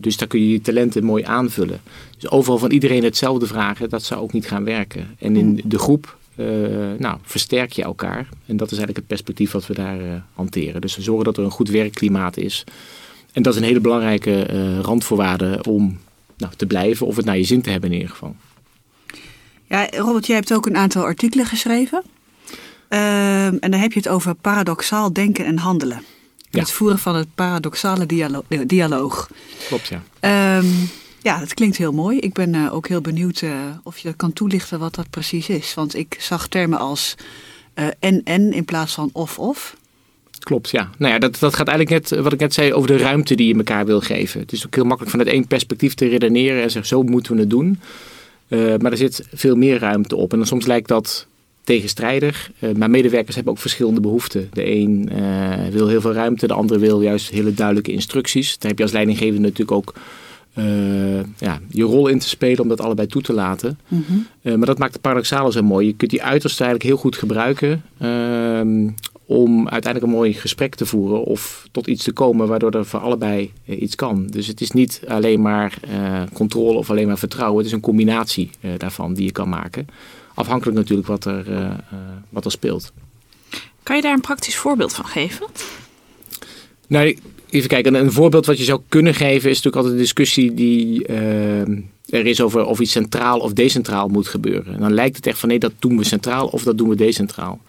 dus 0.00 0.16
daar 0.16 0.28
kun 0.28 0.40
je 0.40 0.50
je 0.50 0.60
talenten 0.60 1.04
mooi 1.04 1.24
aanvullen. 1.24 1.80
Dus 2.18 2.30
overal 2.30 2.58
van 2.58 2.70
iedereen 2.70 3.04
hetzelfde 3.04 3.46
vragen, 3.46 3.88
dat 3.88 4.02
zou 4.02 4.20
ook 4.20 4.32
niet 4.32 4.46
gaan 4.46 4.64
werken. 4.64 5.06
En 5.18 5.36
in 5.36 5.60
de 5.64 5.78
groep 5.78 6.16
nou, 6.98 7.18
versterk 7.22 7.72
je 7.72 7.82
elkaar. 7.82 8.28
En 8.46 8.56
dat 8.56 8.70
is 8.70 8.78
eigenlijk 8.78 8.96
het 8.96 9.06
perspectief 9.06 9.50
wat 9.50 9.66
we 9.66 9.74
daar 9.74 10.24
hanteren. 10.34 10.80
Dus 10.80 10.96
we 10.96 11.02
zorgen 11.02 11.24
dat 11.24 11.36
er 11.36 11.44
een 11.44 11.50
goed 11.50 11.70
werkklimaat 11.70 12.36
is. 12.36 12.64
En 13.32 13.42
dat 13.42 13.54
is 13.54 13.60
een 13.60 13.66
hele 13.66 13.80
belangrijke 13.80 14.46
randvoorwaarde 14.80 15.62
om 15.68 15.98
nou, 16.38 16.52
te 16.56 16.66
blijven 16.66 17.06
of 17.06 17.16
het 17.16 17.24
naar 17.24 17.36
je 17.36 17.44
zin 17.44 17.62
te 17.62 17.70
hebben 17.70 17.90
in 17.90 17.96
ieder 17.96 18.10
geval. 18.10 18.36
Ja, 19.64 19.88
Robert, 19.90 20.26
jij 20.26 20.36
hebt 20.36 20.52
ook 20.52 20.66
een 20.66 20.76
aantal 20.76 21.02
artikelen 21.02 21.46
geschreven. 21.46 22.02
Uh, 22.88 23.46
en 23.46 23.58
dan 23.70 23.80
heb 23.80 23.92
je 23.92 23.98
het 23.98 24.08
over 24.08 24.34
paradoxaal 24.34 25.12
denken 25.12 25.44
en 25.44 25.58
handelen. 25.58 26.02
Ja. 26.50 26.60
Het 26.60 26.70
voeren 26.70 26.98
van 26.98 27.16
het 27.16 27.34
paradoxale 27.34 28.06
dialo 28.06 28.42
dialoog. 28.66 29.30
Klopt, 29.66 29.92
ja. 30.20 30.58
Um, 30.58 30.90
Ja, 31.22 31.38
dat 31.38 31.54
klinkt 31.54 31.76
heel 31.76 31.92
mooi. 31.92 32.18
Ik 32.18 32.32
ben 32.32 32.54
uh, 32.54 32.74
ook 32.74 32.88
heel 32.88 33.00
benieuwd 33.00 33.40
uh, 33.40 33.52
of 33.82 33.98
je 33.98 34.12
kan 34.12 34.32
toelichten 34.32 34.78
wat 34.78 34.94
dat 34.94 35.10
precies 35.10 35.48
is. 35.48 35.74
Want 35.74 35.94
ik 35.94 36.16
zag 36.20 36.48
termen 36.48 36.78
als 36.78 37.14
en-en 37.98 38.52
in 38.52 38.64
plaats 38.64 38.94
van 38.94 39.10
of-of. 39.12 39.76
Klopt, 40.48 40.70
ja. 40.70 40.90
Nou 40.98 41.12
ja, 41.12 41.18
dat, 41.18 41.38
dat 41.38 41.54
gaat 41.54 41.68
eigenlijk 41.68 42.10
net, 42.10 42.20
wat 42.20 42.32
ik 42.32 42.40
net 42.40 42.54
zei, 42.54 42.72
over 42.72 42.88
de 42.88 42.96
ruimte 42.96 43.34
die 43.34 43.48
je 43.48 43.54
elkaar 43.54 43.86
wil 43.86 44.00
geven. 44.00 44.40
Het 44.40 44.52
is 44.52 44.66
ook 44.66 44.74
heel 44.74 44.84
makkelijk 44.84 45.10
vanuit 45.10 45.30
één 45.30 45.46
perspectief 45.46 45.94
te 45.94 46.08
redeneren 46.08 46.62
en 46.62 46.70
zeggen, 46.70 46.86
zo 46.86 47.02
moeten 47.02 47.34
we 47.34 47.40
het 47.40 47.50
doen. 47.50 47.80
Uh, 48.48 48.74
maar 48.76 48.90
er 48.90 48.96
zit 48.96 49.28
veel 49.32 49.56
meer 49.56 49.78
ruimte 49.78 50.16
op. 50.16 50.32
En 50.32 50.38
dan 50.38 50.46
soms 50.46 50.66
lijkt 50.66 50.88
dat 50.88 51.26
tegenstrijdig. 51.64 52.50
Uh, 52.60 52.74
maar 52.74 52.90
medewerkers 52.90 53.34
hebben 53.34 53.52
ook 53.52 53.58
verschillende 53.58 54.00
behoeften. 54.00 54.48
De 54.52 54.70
een 54.70 55.10
uh, 55.12 55.68
wil 55.70 55.88
heel 55.88 56.00
veel 56.00 56.12
ruimte, 56.12 56.46
de 56.46 56.54
andere 56.54 56.78
wil 56.78 57.00
juist 57.00 57.30
hele 57.30 57.54
duidelijke 57.54 57.92
instructies. 57.92 58.58
Daar 58.58 58.68
heb 58.68 58.78
je 58.78 58.84
als 58.84 58.92
leidinggevende 58.92 59.40
natuurlijk 59.48 59.72
ook 59.72 59.94
ja, 61.38 61.60
je 61.68 61.82
rol 61.82 62.08
in 62.08 62.18
te 62.18 62.28
spelen 62.28 62.60
om 62.60 62.68
dat 62.68 62.80
allebei 62.80 63.08
toe 63.08 63.22
te 63.22 63.32
laten. 63.32 63.78
Mm 63.88 64.04
-hmm. 64.06 64.58
maar 64.58 64.66
dat 64.66 64.78
maakt 64.78 64.92
de 64.92 64.98
paradoxale 64.98 65.52
zo 65.52 65.62
mooi. 65.62 65.86
Je 65.86 65.94
kunt 65.94 66.10
die 66.10 66.22
uiterste 66.22 66.64
eigenlijk 66.64 66.92
heel 66.92 67.02
goed 67.02 67.16
gebruiken 67.16 67.82
ehm, 67.98 68.88
om 69.28 69.68
uiteindelijk 69.68 70.12
een 70.12 70.18
mooi 70.18 70.32
gesprek 70.32 70.74
te 70.74 70.86
voeren 70.86 71.24
of 71.24 71.68
tot 71.70 71.86
iets 71.86 72.04
te 72.04 72.12
komen 72.12 72.48
waardoor 72.48 72.70
er 72.70 72.86
voor 72.86 73.00
allebei 73.00 73.52
uh, 73.64 73.80
iets 73.80 73.94
kan. 73.94 74.26
Dus 74.26 74.46
het 74.46 74.60
is 74.60 74.70
niet 74.70 75.02
alleen 75.08 75.42
maar 75.42 75.78
uh, 75.90 76.22
controle 76.32 76.78
of 76.78 76.90
alleen 76.90 77.06
maar 77.06 77.18
vertrouwen. 77.18 77.56
Het 77.56 77.66
is 77.66 77.72
een 77.72 77.80
combinatie 77.80 78.50
uh, 78.60 78.70
daarvan 78.76 79.14
die 79.14 79.24
je 79.24 79.32
kan 79.32 79.48
maken. 79.48 79.86
Afhankelijk 80.34 80.76
natuurlijk 80.76 81.08
wat 81.08 81.24
er, 81.24 81.46
wat 82.28 82.44
er 82.44 82.50
speelt. 82.50 82.92
Kan 83.82 83.96
je 83.96 84.02
daar 84.02 84.14
een 84.14 84.20
praktisch 84.20 84.56
voorbeeld 84.56 84.92
van 84.92 85.04
geven? 85.04 85.46
Nou, 86.86 87.18
even 87.50 87.68
kijken. 87.68 87.94
Een 87.94 88.12
voorbeeld 88.12 88.46
wat 88.46 88.58
je 88.58 88.64
zou 88.64 88.80
kunnen 88.88 89.14
geven 89.14 89.50
is 89.50 89.56
natuurlijk 89.56 89.76
altijd 89.76 89.94
een 89.94 90.00
discussie 90.00 90.54
die 90.54 91.06
er 91.06 92.26
is 92.26 92.40
over 92.40 92.64
of 92.64 92.80
iets 92.80 92.92
centraal 92.92 93.38
of 93.38 93.52
decentraal 93.52 94.08
moet 94.08 94.28
gebeuren. 94.28 94.74
En 94.74 94.80
dan 94.80 94.92
lijkt 94.92 95.16
het 95.16 95.26
echt 95.26 95.38
van 95.38 95.48
nee, 95.48 95.58
dat 95.58 95.72
doen 95.78 95.96
we 95.96 96.04
centraal 96.04 96.46
of 96.46 96.62
dat 96.62 96.78
doen 96.78 96.88
we 96.88 96.94
decentraal. 96.94 97.60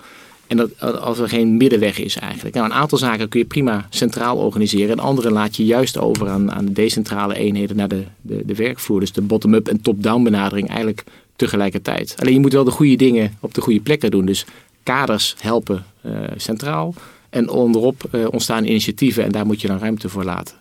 En 0.49 0.57
dat 0.57 0.99
als 0.99 1.19
er 1.19 1.29
geen 1.29 1.57
middenweg 1.57 1.99
is 1.99 2.17
eigenlijk. 2.17 2.55
Nou, 2.55 2.67
een 2.67 2.75
aantal 2.75 2.97
zaken 2.97 3.29
kun 3.29 3.39
je 3.39 3.45
prima 3.45 3.87
centraal 3.89 4.37
organiseren. 4.37 4.89
En 4.89 4.99
andere 4.99 5.31
laat 5.31 5.55
je 5.55 5.65
juist 5.65 5.97
over 5.97 6.29
aan, 6.29 6.51
aan 6.51 6.65
de 6.65 6.71
decentrale 6.71 7.35
eenheden 7.35 7.75
naar 7.75 7.87
de, 7.87 8.03
de, 8.21 8.45
de 8.45 8.55
werkvloer. 8.55 8.99
Dus 8.99 9.11
de 9.11 9.21
bottom-up 9.21 9.67
en 9.67 9.81
top-down 9.81 10.23
benadering 10.23 10.67
eigenlijk 10.67 11.03
tegelijkertijd. 11.35 12.15
Alleen 12.19 12.33
je 12.33 12.39
moet 12.39 12.53
wel 12.53 12.63
de 12.63 12.71
goede 12.71 12.95
dingen 12.95 13.37
op 13.39 13.53
de 13.53 13.61
goede 13.61 13.79
plekken 13.79 14.11
doen. 14.11 14.25
Dus 14.25 14.45
kaders 14.83 15.35
helpen 15.39 15.85
uh, 16.05 16.13
centraal. 16.35 16.93
En 17.29 17.49
onderop 17.49 18.03
uh, 18.11 18.27
ontstaan 18.31 18.65
initiatieven 18.65 19.23
en 19.23 19.31
daar 19.31 19.45
moet 19.45 19.61
je 19.61 19.67
dan 19.67 19.79
ruimte 19.79 20.09
voor 20.09 20.23
laten. 20.23 20.55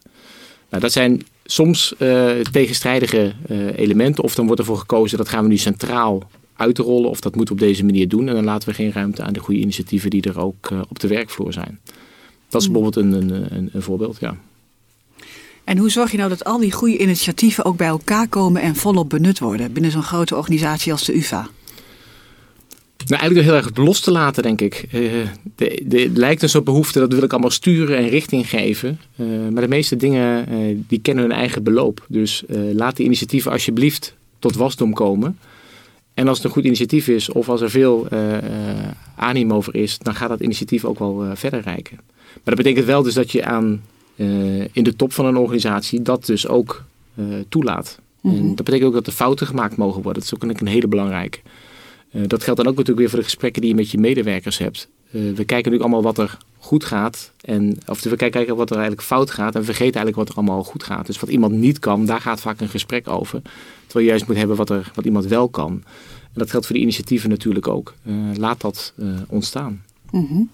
Nou, 0.71 0.83
dat 0.83 0.93
zijn 0.93 1.23
soms 1.45 1.95
uh, 1.99 2.31
tegenstrijdige 2.53 3.33
elementen. 3.77 4.25
Of 4.25 4.35
dan 4.35 4.47
wordt 4.47 4.61
ervoor 4.61 4.79
gekozen 4.79 5.19
dat 5.19 5.29
gaan 5.29 5.43
we 5.43 5.49
nu 5.49 5.57
centraal 5.57 6.31
uit 6.59 6.75
te 6.75 6.83
rollen 6.83 7.11
of 7.11 7.21
dat 7.21 7.37
moet 7.37 7.51
op 7.51 7.59
deze 7.59 7.85
manier 7.85 8.09
doen. 8.09 8.29
En 8.29 8.35
dan 8.35 8.45
laten 8.45 8.69
we 8.69 8.75
geen 8.75 8.93
ruimte 8.93 9.23
aan 9.23 9.33
de 9.33 9.41
goede 9.41 9.61
initiatieven 9.61 10.11
die 10.11 10.23
er 10.23 10.41
ook 10.41 10.71
uh, 10.71 10.81
op 10.89 10.99
de 10.99 11.09
werkvloer 11.09 11.53
zijn. 11.53 11.79
Dat 12.49 12.61
is 12.61 12.67
hmm. 12.67 12.75
bijvoorbeeld 12.75 13.07
een, 13.07 13.33
een, 13.57 13.71
een, 13.73 13.83
voorbeeld, 13.83 14.17
ja. 14.21 14.37
En 15.65 15.79
hoe 15.79 15.91
zorg 15.91 16.11
je 16.11 16.17
nou 16.17 16.29
dat 16.29 16.45
al 16.45 16.59
die 16.59 16.73
goede 16.73 16.99
initiatieven 16.99 17.65
ook 17.65 17.77
bij 17.77 17.87
elkaar 17.87 18.29
komen 18.29 18.63
en 18.63 18.77
volop 18.77 19.11
benut 19.11 19.39
worden 19.39 19.73
binnen 19.73 19.91
zo'n 19.91 20.03
grote 20.03 20.37
organisatie 20.37 20.93
als 20.93 21.05
de 21.05 21.17
UvA? 21.17 21.49
Nou, 23.07 23.21
eigenlijk 23.21 23.49
heel 23.49 23.57
erg 23.57 23.87
los 23.87 24.01
te 24.01 24.11
laten, 24.11 24.43
denk 24.43 24.61
ik. 24.61 24.85
De, 25.57 25.83
de, 25.85 26.11
lijkt 26.15 26.43
een 26.43 26.49
soort 26.49 26.65
behoefte, 26.65 26.99
dat 26.99 27.13
wil 27.13 27.23
ik 27.23 27.33
allemaal 27.33 27.51
sturen 27.51 27.97
en 27.97 28.09
richting 28.09 28.49
geven. 28.49 29.01
Uh, 29.17 29.27
maar 29.53 29.63
de 29.63 29.69
meeste 29.69 29.97
dingen, 29.97 30.53
uh, 30.53 30.79
die 30.89 31.01
kennen 31.01 31.25
hun 31.25 31.33
eigen 31.33 31.63
beloop. 31.63 32.07
Dus 32.09 32.45
laat 32.73 32.97
die 32.97 33.07
initiatieven 33.07 33.51
alsjeblieft 33.51 34.15
tot 34.39 34.57
wasdom 34.57 34.93
komen. 34.93 35.39
En 36.19 36.29
als 36.29 36.37
het 36.37 36.47
een 36.47 36.53
goed 36.53 36.65
initiatief 36.65 37.09
is 37.09 37.29
of 37.33 37.49
als 37.49 37.61
er 37.61 37.71
veel 37.71 38.07
uh, 38.13 38.37
animo 39.17 39.55
over 39.55 39.75
is, 39.75 39.99
dan 39.99 40.15
gaat 40.15 40.29
dat 40.29 40.41
initiatief 40.41 40.85
ook 40.85 40.99
wel 40.99 41.25
uh, 41.25 41.31
verder 41.35 41.61
reiken. 41.61 42.01
Maar 42.17 42.55
dat 42.55 42.57
betekent 42.57 42.87
wel 42.87 43.03
dus 43.03 43.15
dat 43.15 43.33
je 43.33 43.45
aan, 43.45 43.83
in 44.73 44.85
de 44.85 44.97
top 44.97 45.13
van 45.13 45.27
een 45.27 45.37
organisatie 45.37 46.03
dat 46.03 46.27
dus 46.27 46.49
ook 46.49 46.85
toelaat. 47.49 48.01
Mm 48.21 48.31
-hmm. 48.31 48.41
En 48.41 48.47
dat 48.55 48.65
betekent 48.65 48.89
ook 48.89 48.95
dat 48.95 49.07
er 49.07 49.13
fouten 49.13 49.47
gemaakt 49.47 49.77
mogen 49.77 50.03
worden. 50.03 50.23
Dat 50.23 50.33
is 50.33 50.35
ook 50.35 50.43
een, 50.43 50.57
een 50.61 50.73
hele 50.73 50.89
belangrijke. 50.89 51.39
dat 52.11 52.43
geldt 52.43 52.61
dan 52.61 52.69
ook 52.69 52.77
natuurlijk 52.77 52.99
weer 52.99 53.09
voor 53.09 53.19
de 53.19 53.25
gesprekken 53.25 53.61
die 53.61 53.71
je 53.71 53.77
met 53.77 53.91
je 53.91 53.99
medewerkers 53.99 54.59
hebt. 54.59 54.89
We 55.11 55.33
kijken 55.35 55.57
natuurlijk 55.57 55.83
allemaal 55.83 56.03
wat 56.03 56.19
er 56.19 56.39
goed 56.59 56.85
gaat. 56.85 57.33
En, 57.41 57.79
of 57.87 58.03
we 58.03 58.17
kijken 58.17 58.57
wat 58.57 58.71
er 58.71 58.77
eigenlijk 58.77 59.07
fout 59.07 59.31
gaat 59.31 59.55
en 59.55 59.65
vergeten 59.65 59.95
eigenlijk 59.95 60.17
wat 60.17 60.29
er 60.29 60.35
allemaal 60.35 60.65
goed 60.65 60.83
gaat. 60.83 61.07
Dus 61.07 61.21
wat 61.21 61.31
iemand 61.31 61.53
niet 61.53 61.79
kan, 61.79 62.07
daar 62.07 62.21
gaat 62.21 62.41
vaak 62.41 62.61
een 62.61 62.69
gesprek 62.69 63.09
over. 63.09 63.43
Terwijl 63.87 64.05
je 64.05 64.11
juist 64.11 64.27
moet 64.27 64.37
hebben 64.37 64.57
wat, 64.57 64.71
er, 64.71 64.91
wat 64.95 65.05
iemand 65.05 65.27
wel 65.27 65.49
kan. 65.49 65.73
En 66.23 66.45
dat 66.45 66.51
geldt 66.51 66.67
voor 66.67 66.75
de 66.77 66.83
initiatieven 66.83 67.31
natuurlijk 67.31 67.69
ook. 67.69 67.95
Uh, 68.05 68.15
laat 68.37 68.61
dat 68.61 68.93
uh, 68.97 69.09
ontstaan. 69.27 69.83
Mm. 70.11 70.51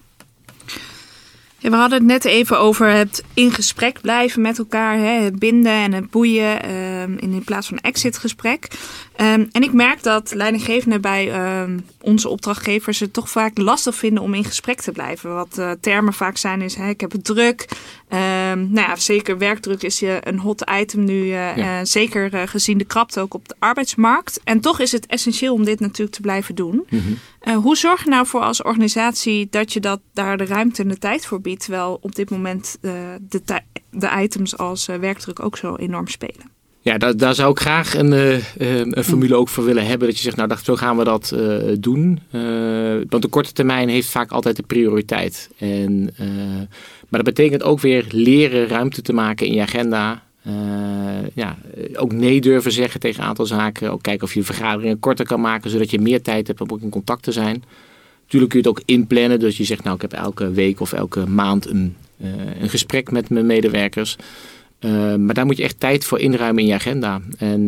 We 1.70 1.76
hadden 1.76 1.98
het 1.98 2.06
net 2.06 2.24
even 2.24 2.58
over 2.58 2.88
het 2.88 3.24
in 3.34 3.52
gesprek 3.52 4.00
blijven 4.00 4.42
met 4.42 4.58
elkaar. 4.58 4.96
Hè, 4.96 5.22
het 5.22 5.38
binden 5.38 5.72
en 5.72 5.92
het 5.92 6.10
boeien 6.10 6.70
um, 6.70 7.18
in, 7.18 7.44
plaats 7.44 7.68
van 7.68 7.78
exitgesprek. 7.78 8.68
Um, 9.16 9.48
en 9.52 9.62
ik 9.62 9.72
merk 9.72 10.02
dat 10.02 10.34
leidinggevenden 10.34 11.00
bij 11.00 11.60
um, 11.60 11.86
onze 12.00 12.28
opdrachtgevers 12.28 13.00
het 13.00 13.12
toch 13.12 13.30
vaak 13.30 13.58
lastig 13.58 13.94
vinden 13.94 14.22
om 14.22 14.34
in 14.34 14.44
gesprek 14.44 14.80
te 14.80 14.92
blijven. 14.92 15.34
Wat 15.34 15.56
uh, 15.58 15.70
termen 15.80 16.12
vaak 16.12 16.36
zijn 16.36 16.62
is, 16.62 16.74
hè, 16.74 16.88
ik 16.88 17.00
heb 17.00 17.12
het 17.12 17.24
druk. 17.24 17.68
nou 18.08 18.74
ja, 18.74 18.96
zeker 18.96 19.38
werkdruk 19.38 19.82
is 19.82 19.98
je 19.98 20.18
een 20.20 20.38
hot 20.38 20.64
item 20.80 21.04
nu. 21.04 21.22
Uh, 21.24 21.56
ja. 21.56 21.78
uh, 21.78 21.86
zeker 21.86 22.48
gezien 22.48 22.78
de 22.78 22.84
krapte 22.84 23.20
ook 23.20 23.34
op 23.34 23.48
de 23.48 23.56
arbeidsmarkt. 23.58 24.40
En 24.44 24.60
toch 24.60 24.80
is 24.80 24.92
het 24.92 25.06
essentieel 25.06 25.54
om 25.54 25.64
dit 25.64 25.80
natuurlijk 25.80 26.16
te 26.16 26.22
blijven 26.22 26.54
doen. 26.54 26.86
Mm 26.88 27.00
-hmm. 27.00 27.18
Hoe 27.52 27.76
zorg 27.76 28.04
je 28.04 28.10
nou 28.10 28.26
voor 28.26 28.40
als 28.40 28.62
organisatie 28.62 29.46
dat 29.50 29.72
je 29.72 29.80
dat, 29.80 30.00
daar 30.12 30.36
de 30.36 30.44
ruimte 30.44 30.82
en 30.82 30.88
de 30.88 30.98
tijd 30.98 31.26
voor 31.26 31.40
biedt? 31.40 31.60
Terwijl 31.60 31.98
op 32.00 32.14
dit 32.14 32.30
moment 32.30 32.78
de, 32.80 33.42
de 33.90 34.10
items 34.22 34.56
als 34.58 34.86
werkdruk 34.86 35.42
ook 35.42 35.56
zo 35.56 35.76
enorm 35.76 36.08
spelen. 36.08 36.52
Ja, 36.80 36.98
daar, 36.98 37.34
zou 37.34 37.50
ik 37.50 37.58
graag 37.58 37.94
een, 37.94 38.12
een 38.58 39.04
formule 39.04 39.34
ook 39.34 39.48
voor 39.48 39.64
willen 39.64 39.86
hebben. 39.86 40.08
Dat 40.08 40.16
je 40.16 40.22
zegt, 40.22 40.36
nou, 40.36 40.54
zo 40.62 40.76
gaan 40.76 40.96
we 40.96 41.04
dat 41.04 41.34
doen. 41.80 42.20
Want 43.08 43.22
de 43.22 43.28
korte 43.28 43.52
termijn 43.52 43.88
heeft 43.88 44.08
vaak 44.08 44.30
altijd 44.30 44.56
de 44.56 44.62
prioriteit. 44.62 45.50
En, 45.58 46.14
maar 47.08 47.22
dat 47.22 47.34
betekent 47.34 47.62
ook 47.62 47.80
weer 47.80 48.04
leren 48.08 48.66
ruimte 48.66 49.02
te 49.02 49.12
maken 49.12 49.46
in 49.46 49.54
je 49.54 49.60
agenda. 49.60 50.22
Ja, 51.34 51.56
ook 51.94 52.12
nee 52.12 52.40
durven 52.40 52.72
zeggen 52.72 53.00
tegen 53.00 53.22
een 53.22 53.28
aantal 53.28 53.46
zaken. 53.46 53.90
Ook 53.90 54.02
kijken 54.02 54.26
of 54.26 54.34
je 54.34 54.42
vergaderingen 54.42 54.98
korter 54.98 55.26
kan 55.26 55.40
maken, 55.40 55.70
zodat 55.70 55.90
je 55.90 56.00
meer 56.00 56.22
tijd 56.22 56.46
hebt 56.46 56.60
om 56.60 56.70
ook 56.70 56.80
in 56.80 56.90
contact 56.90 57.22
te 57.22 57.32
zijn. 57.32 57.64
Natuurlijk 58.22 58.50
kun 58.50 58.60
je 58.62 58.68
het 58.68 58.78
ook 58.78 58.82
inplannen. 58.84 59.40
Dus 59.40 59.56
je 59.56 59.64
zegt, 59.64 59.82
nou, 59.82 59.94
ik 59.94 60.02
heb 60.02 60.12
elke 60.12 60.50
week 60.50 60.80
of 60.80 60.92
elke 60.92 61.26
maand 61.26 61.66
een, 61.66 61.96
een 62.60 62.68
gesprek 62.68 63.10
met 63.10 63.30
mijn 63.30 63.46
medewerkers. 63.46 64.16
Uh, 64.84 65.14
maar 65.14 65.34
daar 65.34 65.46
moet 65.46 65.56
je 65.56 65.62
echt 65.62 65.80
tijd 65.80 66.04
voor 66.04 66.20
inruimen 66.20 66.62
in 66.62 66.68
je 66.68 66.74
agenda. 66.74 67.20
En 67.38 67.60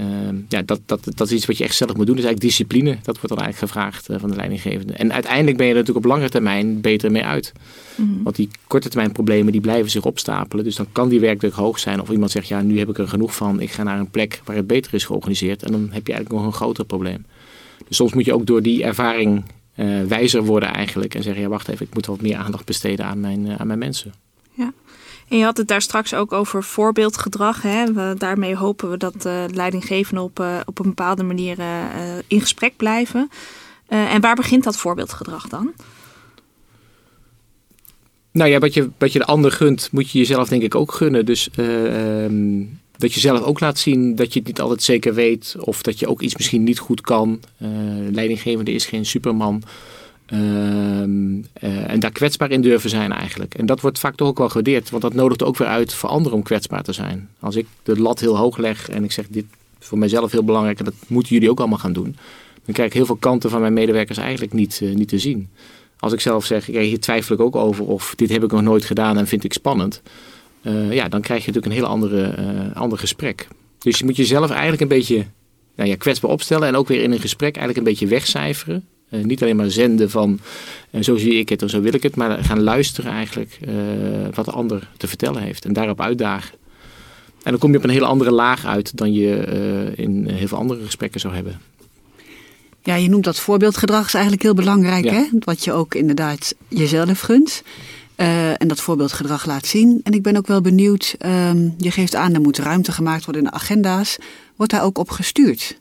uh, 0.00 0.06
ja, 0.48 0.62
dat, 0.62 0.80
dat, 0.86 1.00
dat 1.14 1.26
is 1.26 1.32
iets 1.32 1.46
wat 1.46 1.56
je 1.56 1.64
echt 1.64 1.76
zelf 1.76 1.96
moet 1.96 2.06
doen. 2.06 2.16
Dus 2.16 2.24
eigenlijk 2.24 2.40
discipline, 2.40 2.90
dat 3.02 3.20
wordt 3.20 3.28
dan 3.28 3.38
eigenlijk 3.38 3.72
gevraagd 3.72 4.10
uh, 4.10 4.16
van 4.18 4.30
de 4.30 4.36
leidinggevende. 4.36 4.92
En 4.92 5.12
uiteindelijk 5.12 5.56
ben 5.56 5.66
je 5.66 5.72
er 5.72 5.78
natuurlijk 5.78 6.06
op 6.06 6.12
lange 6.12 6.28
termijn 6.28 6.80
beter 6.80 7.10
mee 7.10 7.24
uit. 7.24 7.52
Mm 7.96 8.08
-hmm. 8.08 8.22
Want 8.22 8.36
die 8.36 8.48
korte 8.66 8.88
termijn 8.88 9.12
problemen 9.12 9.52
die 9.52 9.60
blijven 9.60 9.90
zich 9.90 10.04
opstapelen. 10.04 10.64
Dus 10.64 10.76
dan 10.76 10.86
kan 10.92 11.08
die 11.08 11.20
werkdruk 11.20 11.52
hoog 11.52 11.78
zijn. 11.78 12.00
Of 12.00 12.10
iemand 12.10 12.30
zegt, 12.30 12.48
ja 12.48 12.62
nu 12.62 12.78
heb 12.78 12.88
ik 12.88 12.98
er 12.98 13.08
genoeg 13.08 13.34
van. 13.34 13.60
Ik 13.60 13.70
ga 13.70 13.82
naar 13.82 13.98
een 13.98 14.10
plek 14.10 14.40
waar 14.44 14.56
het 14.56 14.66
beter 14.66 14.94
is 14.94 15.04
georganiseerd. 15.04 15.62
En 15.62 15.72
dan 15.72 15.88
heb 15.90 16.06
je 16.06 16.12
eigenlijk 16.12 16.42
nog 16.42 16.52
een 16.52 16.58
groter 16.58 16.84
probleem. 16.84 17.26
Dus 17.88 17.96
soms 17.96 18.12
moet 18.12 18.24
je 18.24 18.34
ook 18.34 18.46
door 18.46 18.62
die 18.62 18.84
ervaring 18.84 19.44
wijzer 20.08 20.44
worden 20.44 20.68
eigenlijk. 20.68 21.14
En 21.14 21.22
zeggen, 21.22 21.42
ja 21.42 21.48
wacht 21.48 21.68
even, 21.68 21.86
ik 21.86 21.94
moet 21.94 22.06
wat 22.06 22.20
meer 22.20 22.36
aandacht 22.36 22.64
besteden 22.64 23.06
aan 23.06 23.20
mijn, 23.20 23.58
aan 23.58 23.66
mijn 23.66 23.78
mensen. 23.78 24.12
En 25.34 25.40
je 25.40 25.46
had 25.46 25.56
het 25.56 25.68
daar 25.68 25.82
straks 25.82 26.14
ook 26.14 26.32
over 26.32 26.62
voorbeeldgedrag. 26.64 27.62
Hè? 27.62 28.14
Daarmee 28.14 28.56
hopen 28.56 28.90
we 28.90 28.96
dat 28.96 29.26
uh, 29.26 29.44
leidinggevenden 29.52 30.24
op, 30.24 30.40
uh, 30.40 30.60
op 30.64 30.78
een 30.78 30.84
bepaalde 30.84 31.22
manier 31.22 31.58
uh, 31.58 31.66
in 32.26 32.40
gesprek 32.40 32.76
blijven. 32.76 33.30
en 33.88 34.20
waar 34.20 34.34
begint 34.34 34.64
dat 34.64 34.76
voorbeeldgedrag 34.76 35.48
dan? 35.48 35.72
Nou 38.30 38.50
ja, 38.50 38.58
wat 38.58 38.74
je, 38.74 38.90
wat 38.98 39.12
je 39.12 39.18
de 39.18 39.24
ander 39.24 39.52
gunt, 39.52 39.88
moet 39.92 40.10
je 40.10 40.18
jezelf 40.18 40.48
denk 40.48 40.62
ik 40.62 40.74
ook 40.74 40.92
gunnen. 40.92 41.26
Dus 41.26 41.48
um, 41.56 42.80
dat 42.96 43.14
je 43.14 43.20
zelf 43.20 43.40
ook 43.40 43.60
laat 43.60 43.78
zien 43.78 44.14
dat 44.14 44.32
je 44.32 44.38
het 44.38 44.48
niet 44.48 44.60
altijd 44.60 44.82
zeker 44.82 45.14
weet. 45.14 45.56
Of 45.58 45.82
dat 45.82 45.98
je 45.98 46.08
ook 46.08 46.22
iets 46.22 46.36
misschien 46.36 46.62
niet 46.62 46.78
goed 46.78 47.00
kan. 47.00 47.40
leidinggevende 48.10 48.72
is 48.72 48.86
geen 48.86 49.06
superman. 49.06 49.62
Um, 50.32 51.44
uh, 51.62 51.90
en 51.90 52.00
daar 52.00 52.12
kwetsbaar 52.12 52.50
in 52.50 52.60
durven 52.60 52.90
zijn 52.90 53.12
eigenlijk. 53.12 53.54
En 53.54 53.66
dat 53.66 53.80
wordt 53.80 53.98
vaak 53.98 54.14
toch 54.14 54.28
ook 54.28 54.38
wel 54.38 54.48
gewaardeerd. 54.48 54.90
Want 54.90 55.02
dat 55.02 55.14
nodigt 55.14 55.42
ook 55.42 55.56
weer 55.56 55.68
uit 55.68 55.94
voor 55.94 56.08
anderen 56.08 56.38
om 56.38 56.42
kwetsbaar 56.42 56.82
te 56.82 56.92
zijn. 56.92 57.28
Als 57.40 57.56
ik 57.56 57.66
de 57.82 58.00
lat 58.00 58.20
heel 58.20 58.36
hoog 58.36 58.56
leg 58.56 58.88
en 58.88 59.04
ik 59.04 59.12
zeg 59.12 59.26
dit 59.28 59.44
is 59.80 59.86
voor 59.86 59.98
mijzelf 59.98 60.32
heel 60.32 60.44
belangrijk. 60.44 60.78
En 60.78 60.84
dat 60.84 60.94
moeten 61.06 61.34
jullie 61.34 61.50
ook 61.50 61.58
allemaal 61.58 61.78
gaan 61.78 61.92
doen. 61.92 62.16
Dan 62.64 62.74
krijg 62.74 62.88
ik 62.88 62.94
heel 62.94 63.06
veel 63.06 63.16
kanten 63.16 63.50
van 63.50 63.60
mijn 63.60 63.72
medewerkers 63.72 64.18
eigenlijk 64.18 64.52
niet, 64.52 64.80
uh, 64.82 64.94
niet 64.94 65.08
te 65.08 65.18
zien. 65.18 65.48
Als 65.98 66.12
ik 66.12 66.20
zelf 66.20 66.44
zeg, 66.44 66.66
ja, 66.66 66.80
hier 66.80 67.00
twijfel 67.00 67.34
ik 67.34 67.40
ook 67.40 67.56
over. 67.56 67.86
Of 67.86 68.14
dit 68.14 68.30
heb 68.30 68.44
ik 68.44 68.52
nog 68.52 68.62
nooit 68.62 68.84
gedaan 68.84 69.18
en 69.18 69.26
vind 69.26 69.44
ik 69.44 69.52
spannend. 69.52 70.02
Uh, 70.62 70.92
ja, 70.92 71.08
dan 71.08 71.20
krijg 71.20 71.44
je 71.44 71.46
natuurlijk 71.52 71.74
een 71.74 71.80
heel 71.80 71.90
andere, 71.90 72.34
ander 72.74 72.98
gesprek. 72.98 73.48
Dus 73.78 73.98
je 73.98 74.04
moet 74.04 74.16
jezelf 74.16 74.50
eigenlijk 74.50 74.80
een 74.80 74.88
beetje 74.88 75.26
nou 75.76 75.88
ja, 75.88 75.96
kwetsbaar 75.96 76.30
opstellen 76.30 76.68
en 76.68 76.76
ook 76.76 76.88
weer 76.88 77.02
in 77.02 77.12
een 77.12 77.20
gesprek 77.20 77.56
eigenlijk 77.56 77.78
een 77.78 77.92
beetje 77.92 78.06
wegcijferen. 78.06 78.84
Uh, 79.10 79.24
niet 79.24 79.42
alleen 79.42 79.56
maar 79.56 79.70
zenden 79.70 80.10
van 80.10 80.38
uh, 80.90 81.02
zo 81.02 81.16
zie 81.16 81.34
ik 81.34 81.48
het 81.48 81.62
en 81.62 81.70
zo 81.70 81.80
wil 81.80 81.94
ik 81.94 82.02
het, 82.02 82.16
maar 82.16 82.44
gaan 82.44 82.62
luisteren 82.62 83.12
eigenlijk 83.12 83.58
uh, 83.68 83.74
wat 84.34 84.44
de 84.44 84.50
ander 84.50 84.90
te 84.96 85.06
vertellen 85.06 85.42
heeft 85.42 85.64
en 85.64 85.72
daarop 85.72 86.00
uitdagen. 86.00 86.54
En 87.42 87.50
dan 87.50 87.58
kom 87.58 87.70
je 87.70 87.76
op 87.76 87.84
een 87.84 87.90
hele 87.90 88.06
andere 88.06 88.30
laag 88.30 88.64
uit 88.66 88.96
dan 88.96 89.12
je 89.12 89.92
in 89.96 90.28
heel 90.28 90.48
veel 90.48 90.58
andere 90.58 90.84
gesprekken 90.84 91.20
zou 91.20 91.34
hebben. 91.34 91.60
Ja, 92.82 92.94
je 92.94 93.08
noemt 93.08 93.24
dat 93.24 93.38
voorbeeldgedrag 93.38 94.06
is 94.06 94.14
eigenlijk 94.14 94.42
heel 94.42 94.54
belangrijk, 94.54 95.04
hè? 95.04 95.24
Wat 95.38 95.64
je 95.64 95.72
ook 95.72 95.94
inderdaad 95.94 96.54
jezelf 96.68 97.20
gunt. 97.20 97.62
En 98.16 98.68
dat 98.68 98.80
voorbeeldgedrag 98.80 99.46
laat 99.46 99.66
zien. 99.66 100.00
En 100.02 100.12
ik 100.12 100.22
ben 100.22 100.36
ook 100.36 100.46
wel 100.46 100.60
benieuwd, 100.60 101.16
um, 101.26 101.74
je 101.78 101.90
geeft 101.90 102.14
aan, 102.14 102.34
er 102.34 102.40
moet 102.40 102.58
ruimte 102.58 102.92
gemaakt 102.92 103.24
worden 103.24 103.44
in 103.44 103.48
de 103.48 103.54
agenda's. 103.54 104.18
Wordt 104.56 104.72
daar 104.72 104.84
ook 104.84 104.98
op 104.98 105.10
gestuurd? 105.10 105.80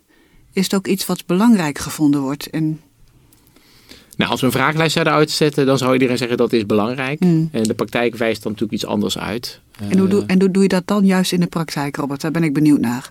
Is 0.53 0.63
het 0.63 0.73
ook 0.73 0.87
iets 0.87 1.05
wat 1.05 1.25
belangrijk 1.25 1.77
gevonden 1.77 2.21
wordt? 2.21 2.49
En... 2.49 2.81
Nou, 4.17 4.31
als 4.31 4.39
we 4.39 4.45
een 4.45 4.51
vragenlijst 4.51 4.93
zouden 4.93 5.13
uitzetten, 5.13 5.65
dan 5.65 5.77
zou 5.77 5.93
iedereen 5.93 6.17
zeggen 6.17 6.37
dat 6.37 6.53
is 6.53 6.65
belangrijk. 6.65 7.19
Mm. 7.19 7.49
En 7.51 7.63
de 7.63 7.73
praktijk 7.73 8.15
wijst 8.15 8.43
dan 8.43 8.51
natuurlijk 8.51 8.81
iets 8.81 8.91
anders 8.91 9.17
uit. 9.17 9.59
En 9.89 9.97
hoe, 9.97 10.07
doe, 10.07 10.23
en 10.27 10.39
hoe 10.39 10.51
doe 10.51 10.63
je 10.63 10.69
dat 10.69 10.87
dan 10.87 11.05
juist 11.05 11.31
in 11.31 11.39
de 11.39 11.47
praktijk, 11.47 11.95
Robert? 11.95 12.21
Daar 12.21 12.31
ben 12.31 12.43
ik 12.43 12.53
benieuwd 12.53 12.79
naar. 12.79 13.09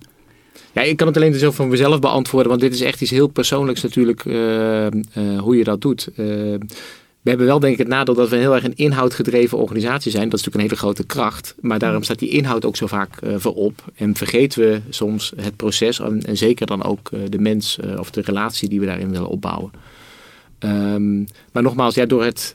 Ja, 0.72 0.82
ik 0.82 0.96
kan 0.96 1.06
het 1.06 1.16
alleen 1.16 1.34
zo 1.34 1.50
van 1.50 1.68
mezelf 1.68 2.00
beantwoorden, 2.00 2.48
want 2.48 2.60
dit 2.60 2.74
is 2.74 2.80
echt 2.80 3.00
iets 3.00 3.10
heel 3.10 3.26
persoonlijks 3.26 3.82
natuurlijk, 3.82 4.24
uh, 4.24 4.86
uh, 4.86 4.90
hoe 5.38 5.56
je 5.56 5.64
dat 5.64 5.80
doet. 5.80 6.08
Uh, 6.10 6.26
we 7.20 7.28
hebben 7.28 7.46
wel 7.46 7.60
denk 7.60 7.72
ik 7.72 7.78
het 7.78 7.88
nadeel 7.88 8.14
dat 8.14 8.28
we 8.28 8.36
heel 8.36 8.54
erg 8.54 8.64
een 8.64 8.76
inhoudgedreven 8.76 9.58
organisatie 9.58 10.10
zijn. 10.10 10.28
Dat 10.28 10.38
is 10.38 10.44
natuurlijk 10.44 10.72
een 10.72 10.78
hele 10.78 10.94
grote 10.94 11.06
kracht. 11.06 11.54
Maar 11.60 11.78
daarom 11.78 12.02
staat 12.02 12.18
die 12.18 12.28
inhoud 12.28 12.64
ook 12.64 12.76
zo 12.76 12.86
vaak 12.86 13.18
voorop. 13.36 13.84
En 13.94 14.16
vergeten 14.16 14.60
we 14.60 14.80
soms 14.88 15.32
het 15.36 15.56
proces 15.56 16.00
en, 16.00 16.22
en 16.22 16.36
zeker 16.36 16.66
dan 16.66 16.84
ook 16.84 17.10
de 17.28 17.38
mens 17.38 17.78
of 17.98 18.10
de 18.10 18.20
relatie 18.20 18.68
die 18.68 18.80
we 18.80 18.86
daarin 18.86 19.10
willen 19.10 19.28
opbouwen. 19.28 19.70
Um, 20.64 21.26
maar 21.52 21.62
nogmaals, 21.62 21.94
ja, 21.94 22.06
door 22.06 22.24
het 22.24 22.54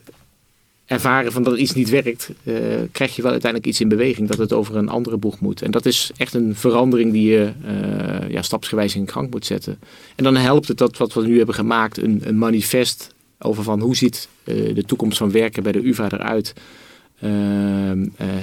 ervaren 0.88 1.32
van 1.32 1.44
dat 1.44 1.58
iets 1.58 1.74
niet 1.74 1.90
werkt, 1.90 2.30
uh, 2.44 2.56
krijg 2.92 3.16
je 3.16 3.22
wel 3.22 3.32
uiteindelijk 3.32 3.72
iets 3.72 3.82
in 3.82 3.88
beweging 3.88 4.28
dat 4.28 4.38
het 4.38 4.54
over 4.54 4.76
een 4.76 4.90
andere 4.90 5.18
boeg 5.18 5.40
moet. 5.40 5.62
En 5.62 5.72
dat 5.72 5.86
is 5.86 6.12
echt 6.18 6.34
een 6.34 6.56
verandering 6.56 7.12
die 7.12 7.30
je 7.30 7.52
uh, 7.66 8.30
ja, 8.30 8.42
stapsgewijs 8.42 8.96
in 8.96 9.10
gang 9.10 9.32
moet 9.32 9.46
zetten. 9.46 9.80
En 10.16 10.24
dan 10.24 10.36
helpt 10.36 10.68
het 10.68 10.78
dat 10.78 10.98
wat 10.98 11.14
we 11.14 11.28
nu 11.28 11.38
hebben 11.38 11.56
gemaakt, 11.56 11.98
een, 11.98 12.22
een 12.24 12.38
manifest 12.38 13.14
over 13.40 13.64
van 13.64 13.82
hoe 13.82 13.96
ziet 13.96 14.28
uh, 14.44 14.76
de 14.76 14.84
toekomst 14.84 15.18
van 15.18 15.32
werken 15.32 15.64
bij 15.64 15.72
de 15.72 15.88
UvA 15.88 16.10
eruit. 16.12 16.54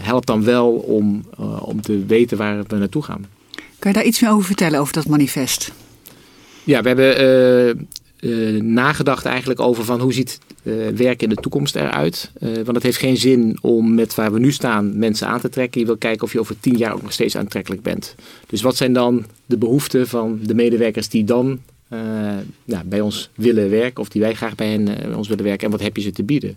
helpt 0.01 0.27
dan 0.27 0.45
wel 0.45 0.71
om, 0.71 1.25
om 1.61 1.81
te 1.81 2.05
weten 2.07 2.37
waar 2.37 2.65
we 2.67 2.77
naartoe 2.77 3.03
gaan. 3.03 3.27
Kan 3.79 3.91
je 3.91 3.97
daar 3.97 4.07
iets 4.07 4.21
meer 4.21 4.31
over 4.31 4.45
vertellen, 4.45 4.81
over 4.81 4.93
dat 4.93 5.07
manifest? 5.07 5.73
Ja, 6.65 6.83
we 6.83 6.89
hebben 6.89 7.89
uh, 8.25 8.61
nagedacht 8.61 9.25
eigenlijk 9.25 9.61
over 9.61 9.85
van 9.85 10.01
hoe 10.01 10.13
ziet 10.13 10.39
uh, 10.63 10.89
werken 10.89 11.29
in 11.29 11.35
de 11.35 11.41
toekomst 11.41 11.77
eruit. 11.77 12.31
Uh, 12.41 12.55
want 12.55 12.67
het 12.67 12.83
heeft 12.83 12.99
geen 12.99 13.17
zin 13.17 13.59
om 13.61 13.95
met 13.95 14.15
waar 14.15 14.33
we 14.33 14.39
nu 14.39 14.53
staan 14.53 14.99
mensen 14.99 15.27
aan 15.27 15.41
te 15.41 15.49
trekken. 15.49 15.81
Je 15.81 15.87
wil 15.87 15.97
kijken 15.97 16.23
of 16.23 16.33
je 16.33 16.41
over 16.41 16.61
tien 16.61 16.77
jaar 16.77 16.93
ook 16.93 17.03
nog 17.03 17.13
steeds 17.13 17.37
aantrekkelijk 17.37 17.83
bent. 17.83 18.15
Dus 18.47 18.63
wat 18.63 18.77
zijn 18.77 18.93
dan 18.93 19.25
de 19.47 19.59
behoeften 19.59 20.09
van 20.09 20.39
de 20.43 20.55
medewerkers 20.55 21.09
die 21.09 21.25
dan 21.25 21.61
nou, 22.65 22.85
bij 22.85 23.01
ons 23.01 23.31
willen 23.35 23.71
werken 23.71 24.01
of 24.01 24.09
die 24.09 24.21
wij 24.21 24.35
graag 24.35 24.55
bij 24.55 24.69
hen 24.69 25.17
ons 25.17 25.29
willen 25.29 25.45
werken 25.45 25.65
en 25.65 25.71
wat 25.71 25.81
heb 25.81 25.97
je 25.97 26.03
ze 26.03 26.11
te 26.11 26.23
bieden? 26.23 26.57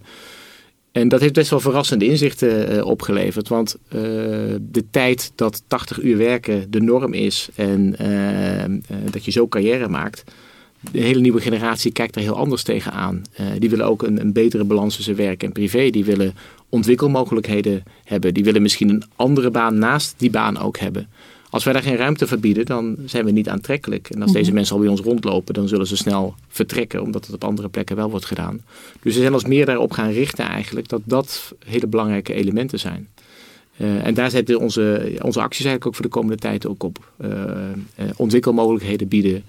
En 0.92 1.08
dat 1.08 1.22
heeft 1.22 1.34
best 1.34 1.50
wel 1.50 1.60
verrassende 1.60 2.06
inzichten 2.06 2.84
opgeleverd. 2.86 3.48
Want 3.48 3.78
de 3.90 4.84
tijd 4.92 5.32
dat 5.36 5.64
80 5.68 6.02
uur 6.02 6.18
werken 6.18 6.72
de 6.72 6.82
norm 6.82 7.14
is 7.14 7.50
en 7.56 7.96
dat 9.12 9.26
je 9.26 9.32
zo 9.32 9.48
carrière 9.48 9.88
maakt, 9.88 10.24
de 10.92 11.00
hele 11.00 11.20
nieuwe 11.20 11.42
generatie 11.42 11.92
kijkt 11.92 12.16
er 12.16 12.22
heel 12.22 12.38
anders 12.38 12.64
tegenaan. 12.64 13.22
Uh, 13.40 13.46
die 13.60 13.70
willen 13.70 13.86
ook 13.86 14.04
een, 14.04 14.20
een, 14.20 14.34
betere 14.34 14.64
balans 14.64 14.96
tussen 14.96 15.16
werk 15.16 15.44
en 15.44 15.52
privé. 15.52 15.90
Die 15.90 16.06
willen 16.06 16.34
ontwikkelmogelijkheden 16.70 17.84
hebben. 18.04 18.34
Die 18.34 18.44
willen 18.44 18.62
misschien 18.62 18.90
een 18.90 19.04
andere 19.16 19.52
baan 19.52 19.78
naast 19.80 20.14
die 20.18 20.30
baan 20.30 20.58
ook 20.58 20.78
hebben. 20.78 21.08
Als 21.50 21.64
wij 21.64 21.74
daar 21.74 21.82
geen 21.82 21.96
ruimte 21.96 22.28
voor 22.28 22.40
bieden, 22.40 22.66
dan 22.66 22.96
zijn 23.06 23.26
we 23.26 23.32
niet 23.32 23.50
aantrekkelijk. 23.50 24.10
En 24.10 24.22
als 24.22 24.32
deze 24.32 24.46
mhm. 24.46 24.54
mensen 24.54 24.76
al 24.76 24.82
bij 24.82 24.90
ons 24.90 25.02
rondlopen, 25.02 25.54
dan 25.54 25.68
zullen 25.68 25.88
ze 25.88 25.98
snel 25.98 26.36
vertrekken, 26.48 27.02
omdat 27.02 27.26
het 27.26 27.36
op 27.36 27.44
andere 27.44 27.70
plekken 27.70 27.96
wel 27.96 28.10
wordt 28.10 28.26
gedaan. 28.26 28.62
Dus 29.02 29.16
we 29.16 29.22
zijn 29.22 29.34
ons 29.34 29.46
meer 29.46 29.66
daarop 29.66 29.92
gaan 29.92 30.12
richten 30.12 30.46
eigenlijk, 30.46 30.88
dat 30.88 31.02
dat 31.04 31.54
hele 31.66 31.88
belangrijke 31.88 32.34
elementen 32.34 32.80
zijn. 32.80 33.08
Uh, 33.78 34.06
en 34.06 34.14
daar 34.14 34.32
zetten 34.32 34.60
onze, 34.60 35.12
onze 35.22 35.42
acties 35.42 35.66
eigenlijk 35.66 35.86
ook 35.86 35.96
voor 35.96 36.06
de 36.06 36.12
komende 36.12 36.38
tijd 36.38 36.68
ook 36.68 36.84
op. 36.84 37.12
Uh, 37.22 37.30
ontwikkelmogelijkheden 38.16 39.08
bieden, 39.08 39.44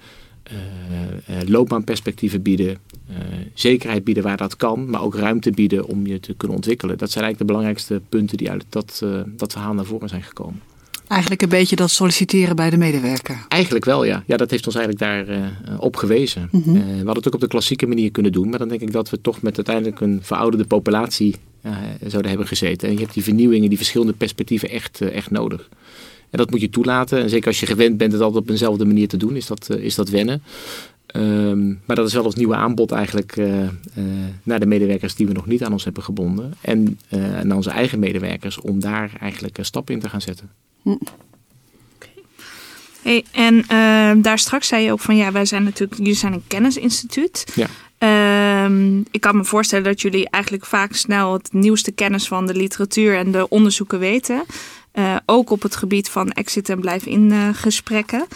loopbaanperspectieven 1.47 2.41
bieden, 2.41 2.77
uh, 3.09 3.15
zekerheid 3.53 4.03
bieden 4.03 4.23
waar 4.23 4.37
dat 4.37 4.55
kan, 4.55 4.89
maar 4.89 5.01
ook 5.01 5.15
ruimte 5.15 5.51
bieden 5.51 5.85
om 5.85 6.07
je 6.07 6.19
te 6.19 6.33
kunnen 6.33 6.57
ontwikkelen. 6.57 6.97
Dat 6.97 7.11
zijn 7.11 7.23
eigenlijk 7.23 7.51
de 7.51 7.57
belangrijkste 7.57 8.01
punten 8.09 8.37
die 8.37 8.51
uit 8.51 8.65
dat, 8.69 9.03
dat 9.27 9.51
verhaal 9.51 9.73
naar 9.73 9.85
voren 9.85 10.09
zijn 10.09 10.23
gekomen. 10.23 10.61
Eigenlijk 11.09 11.41
een 11.41 11.49
beetje 11.49 11.75
dat 11.75 11.89
solliciteren 11.89 12.55
bij 12.55 12.69
de 12.69 12.77
medewerker. 12.77 13.45
Eigenlijk 13.47 13.85
wel, 13.85 14.03
ja. 14.03 14.23
Ja, 14.25 14.37
dat 14.37 14.51
heeft 14.51 14.65
ons 14.65 14.75
eigenlijk 14.75 15.05
daar 15.05 15.37
uh, 15.39 15.47
op 15.79 15.95
gewezen. 15.95 16.49
Mm 16.51 16.61
-hmm. 16.63 16.75
uh, 16.75 16.81
we 16.81 16.95
hadden 16.95 17.15
het 17.15 17.27
ook 17.27 17.33
op 17.33 17.39
de 17.39 17.47
klassieke 17.47 17.87
manier 17.87 18.11
kunnen 18.11 18.31
doen, 18.31 18.49
maar 18.49 18.59
dan 18.59 18.67
denk 18.67 18.81
ik 18.81 18.91
dat 18.91 19.09
we 19.09 19.21
toch 19.21 19.41
met 19.41 19.55
uiteindelijk 19.55 19.99
een 19.99 20.19
verouderde 20.21 20.65
populatie 20.65 21.35
uh, 21.65 21.77
zouden 21.99 22.29
hebben 22.29 22.47
gezeten. 22.47 22.87
En 22.87 22.93
je 22.93 22.99
hebt 22.99 23.13
die 23.13 23.23
vernieuwingen, 23.23 23.69
die 23.69 23.77
verschillende 23.77 24.13
perspectieven 24.13 24.69
echt, 24.69 25.01
echt 25.01 25.31
nodig. 25.31 25.69
En 26.29 26.37
dat 26.37 26.49
moet 26.49 26.61
je 26.61 26.69
toelaten. 26.69 27.21
En 27.21 27.29
zeker 27.29 27.47
als 27.47 27.59
je 27.59 27.65
gewend 27.65 27.97
bent 27.97 28.11
het 28.11 28.21
altijd 28.21 28.43
op 28.43 28.49
eenzelfde 28.49 28.85
manier 28.85 29.07
te 29.07 29.17
doen, 29.17 29.35
is 29.35 29.47
dat, 29.47 29.69
is 29.69 29.95
dat 29.95 30.09
wennen. 30.09 30.43
Um, 31.15 31.81
maar 31.85 31.95
dat 31.95 32.07
is 32.07 32.13
wel 32.13 32.23
ons 32.23 32.35
nieuwe 32.35 32.55
aanbod 32.55 32.91
eigenlijk 32.91 33.35
uh, 33.35 33.61
uh, 33.61 33.67
naar 34.43 34.59
de 34.59 34.65
medewerkers 34.65 35.15
die 35.15 35.27
we 35.27 35.33
nog 35.33 35.45
niet 35.45 35.63
aan 35.63 35.71
ons 35.71 35.83
hebben 35.83 36.03
gebonden. 36.03 36.53
En 36.61 36.99
uh, 37.09 37.39
naar 37.41 37.55
onze 37.55 37.69
eigen 37.69 37.99
medewerkers 37.99 38.59
om 38.59 38.79
daar 38.79 39.11
eigenlijk 39.19 39.57
stappen 39.61 39.93
in 39.93 39.99
te 39.99 40.09
gaan 40.09 40.21
zetten. 40.21 40.49
Hm. 40.81 40.95
Hey, 43.01 43.25
en 43.31 43.65
daar 44.21 44.39
straks 44.39 44.67
zei 44.67 44.83
je 44.83 44.91
ook 44.91 44.99
van 44.99 45.15
ja, 45.15 45.31
wij 45.31 45.45
zijn 45.45 45.63
natuurlijk, 45.63 45.97
jullie 45.97 46.13
zijn 46.13 46.33
een 46.33 46.43
kennisinstituut. 46.47 47.45
Ja. 47.55 47.67
Um, 48.65 49.05
ik 49.11 49.21
kan 49.21 49.37
me 49.37 49.45
voorstellen 49.45 49.83
dat 49.83 50.01
jullie 50.01 50.29
eigenlijk 50.29 50.65
vaak 50.65 50.93
snel 50.93 51.33
het 51.33 51.53
nieuwste 51.53 51.91
kennis 51.91 52.27
van 52.27 52.47
de 52.47 52.55
literatuur 52.55 53.17
en 53.17 53.31
de 53.31 53.49
onderzoeken 53.49 53.99
weten. 53.99 54.43
Ook 55.25 55.49
op 55.49 55.61
het 55.61 55.75
gebied 55.75 56.09
van 56.09 56.31
exit 56.31 56.69
en 56.69 56.79
blijf 56.79 57.05
in 57.05 57.53
gesprekken. 57.53 58.27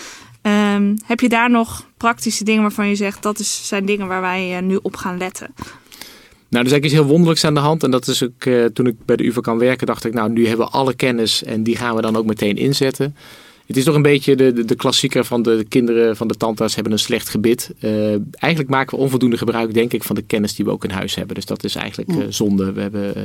Um, 0.76 0.98
heb 1.06 1.20
je 1.20 1.30
daar 1.30 1.50
nog 1.50 1.86
praktische 1.98 2.44
dingen 2.44 2.62
waarvan 2.62 2.88
je 2.88 2.96
zegt 2.96 3.24
dat 3.24 3.40
is, 3.40 3.68
zijn 3.68 3.86
dingen 3.86 4.08
waar 4.08 4.22
wij 4.22 4.56
uh, 4.56 4.68
nu 4.68 4.80
op 4.82 4.96
gaan 4.96 5.18
letten? 5.18 5.54
Nou, 5.56 6.66
er 6.66 6.72
is 6.72 6.72
eigenlijk 6.72 6.86
iets 6.86 6.94
heel 6.94 7.06
wonderlijks 7.06 7.44
aan 7.44 7.54
de 7.54 7.60
hand. 7.60 7.84
En 7.84 7.92
dat 7.92 8.08
is 8.08 8.24
ook 8.24 8.72
toen 8.74 8.88
ik 8.88 8.96
bij 9.06 9.16
de 9.16 9.26
UvA 9.26 9.42
kan 9.42 9.58
werken, 9.58 9.88
dacht 9.88 10.06
ik, 10.06 10.14
nou, 10.14 10.32
nu 10.32 10.48
hebben 10.48 10.66
we 10.66 10.72
alle 10.72 10.94
kennis 10.94 11.44
en 11.44 11.64
die 11.64 11.76
gaan 11.76 11.96
we 11.96 12.02
dan 12.02 12.16
ook 12.16 12.26
meteen 12.26 12.58
inzetten. 12.58 13.16
Het 13.66 13.78
is 13.78 13.84
toch 13.84 13.96
een 13.96 14.02
beetje 14.02 14.36
de, 14.36 14.54
de, 14.54 14.66
de 14.66 14.76
klassieker 14.76 15.26
van 15.26 15.42
de, 15.42 15.58
de, 15.58 15.64
kinderen 15.64 16.16
van 16.16 16.28
de 16.28 16.36
tandarts 16.36 16.76
hebben 16.76 16.94
een 16.94 17.00
slecht 17.00 17.30
gebit. 17.30 17.72
Uh, 17.82 18.16
eigenlijk 18.32 18.70
maken 18.70 18.98
we 18.98 19.04
onvoldoende 19.04 19.38
gebruik, 19.38 19.74
denk 19.74 19.94
ik, 19.94 20.04
van 20.04 20.16
de 20.16 20.22
kennis 20.22 20.56
die 20.56 20.66
we 20.66 20.72
ook 20.72 20.84
in 20.84 20.90
huis 20.90 21.16
hebben. 21.16 21.36
Dus 21.36 21.46
dat 21.46 21.64
is 21.64 21.76
eigenlijk 21.76 22.12
uh, 22.12 22.26
zonde. 22.30 22.72
We 22.72 22.82
hebben 22.82 23.18
uh, 23.18 23.24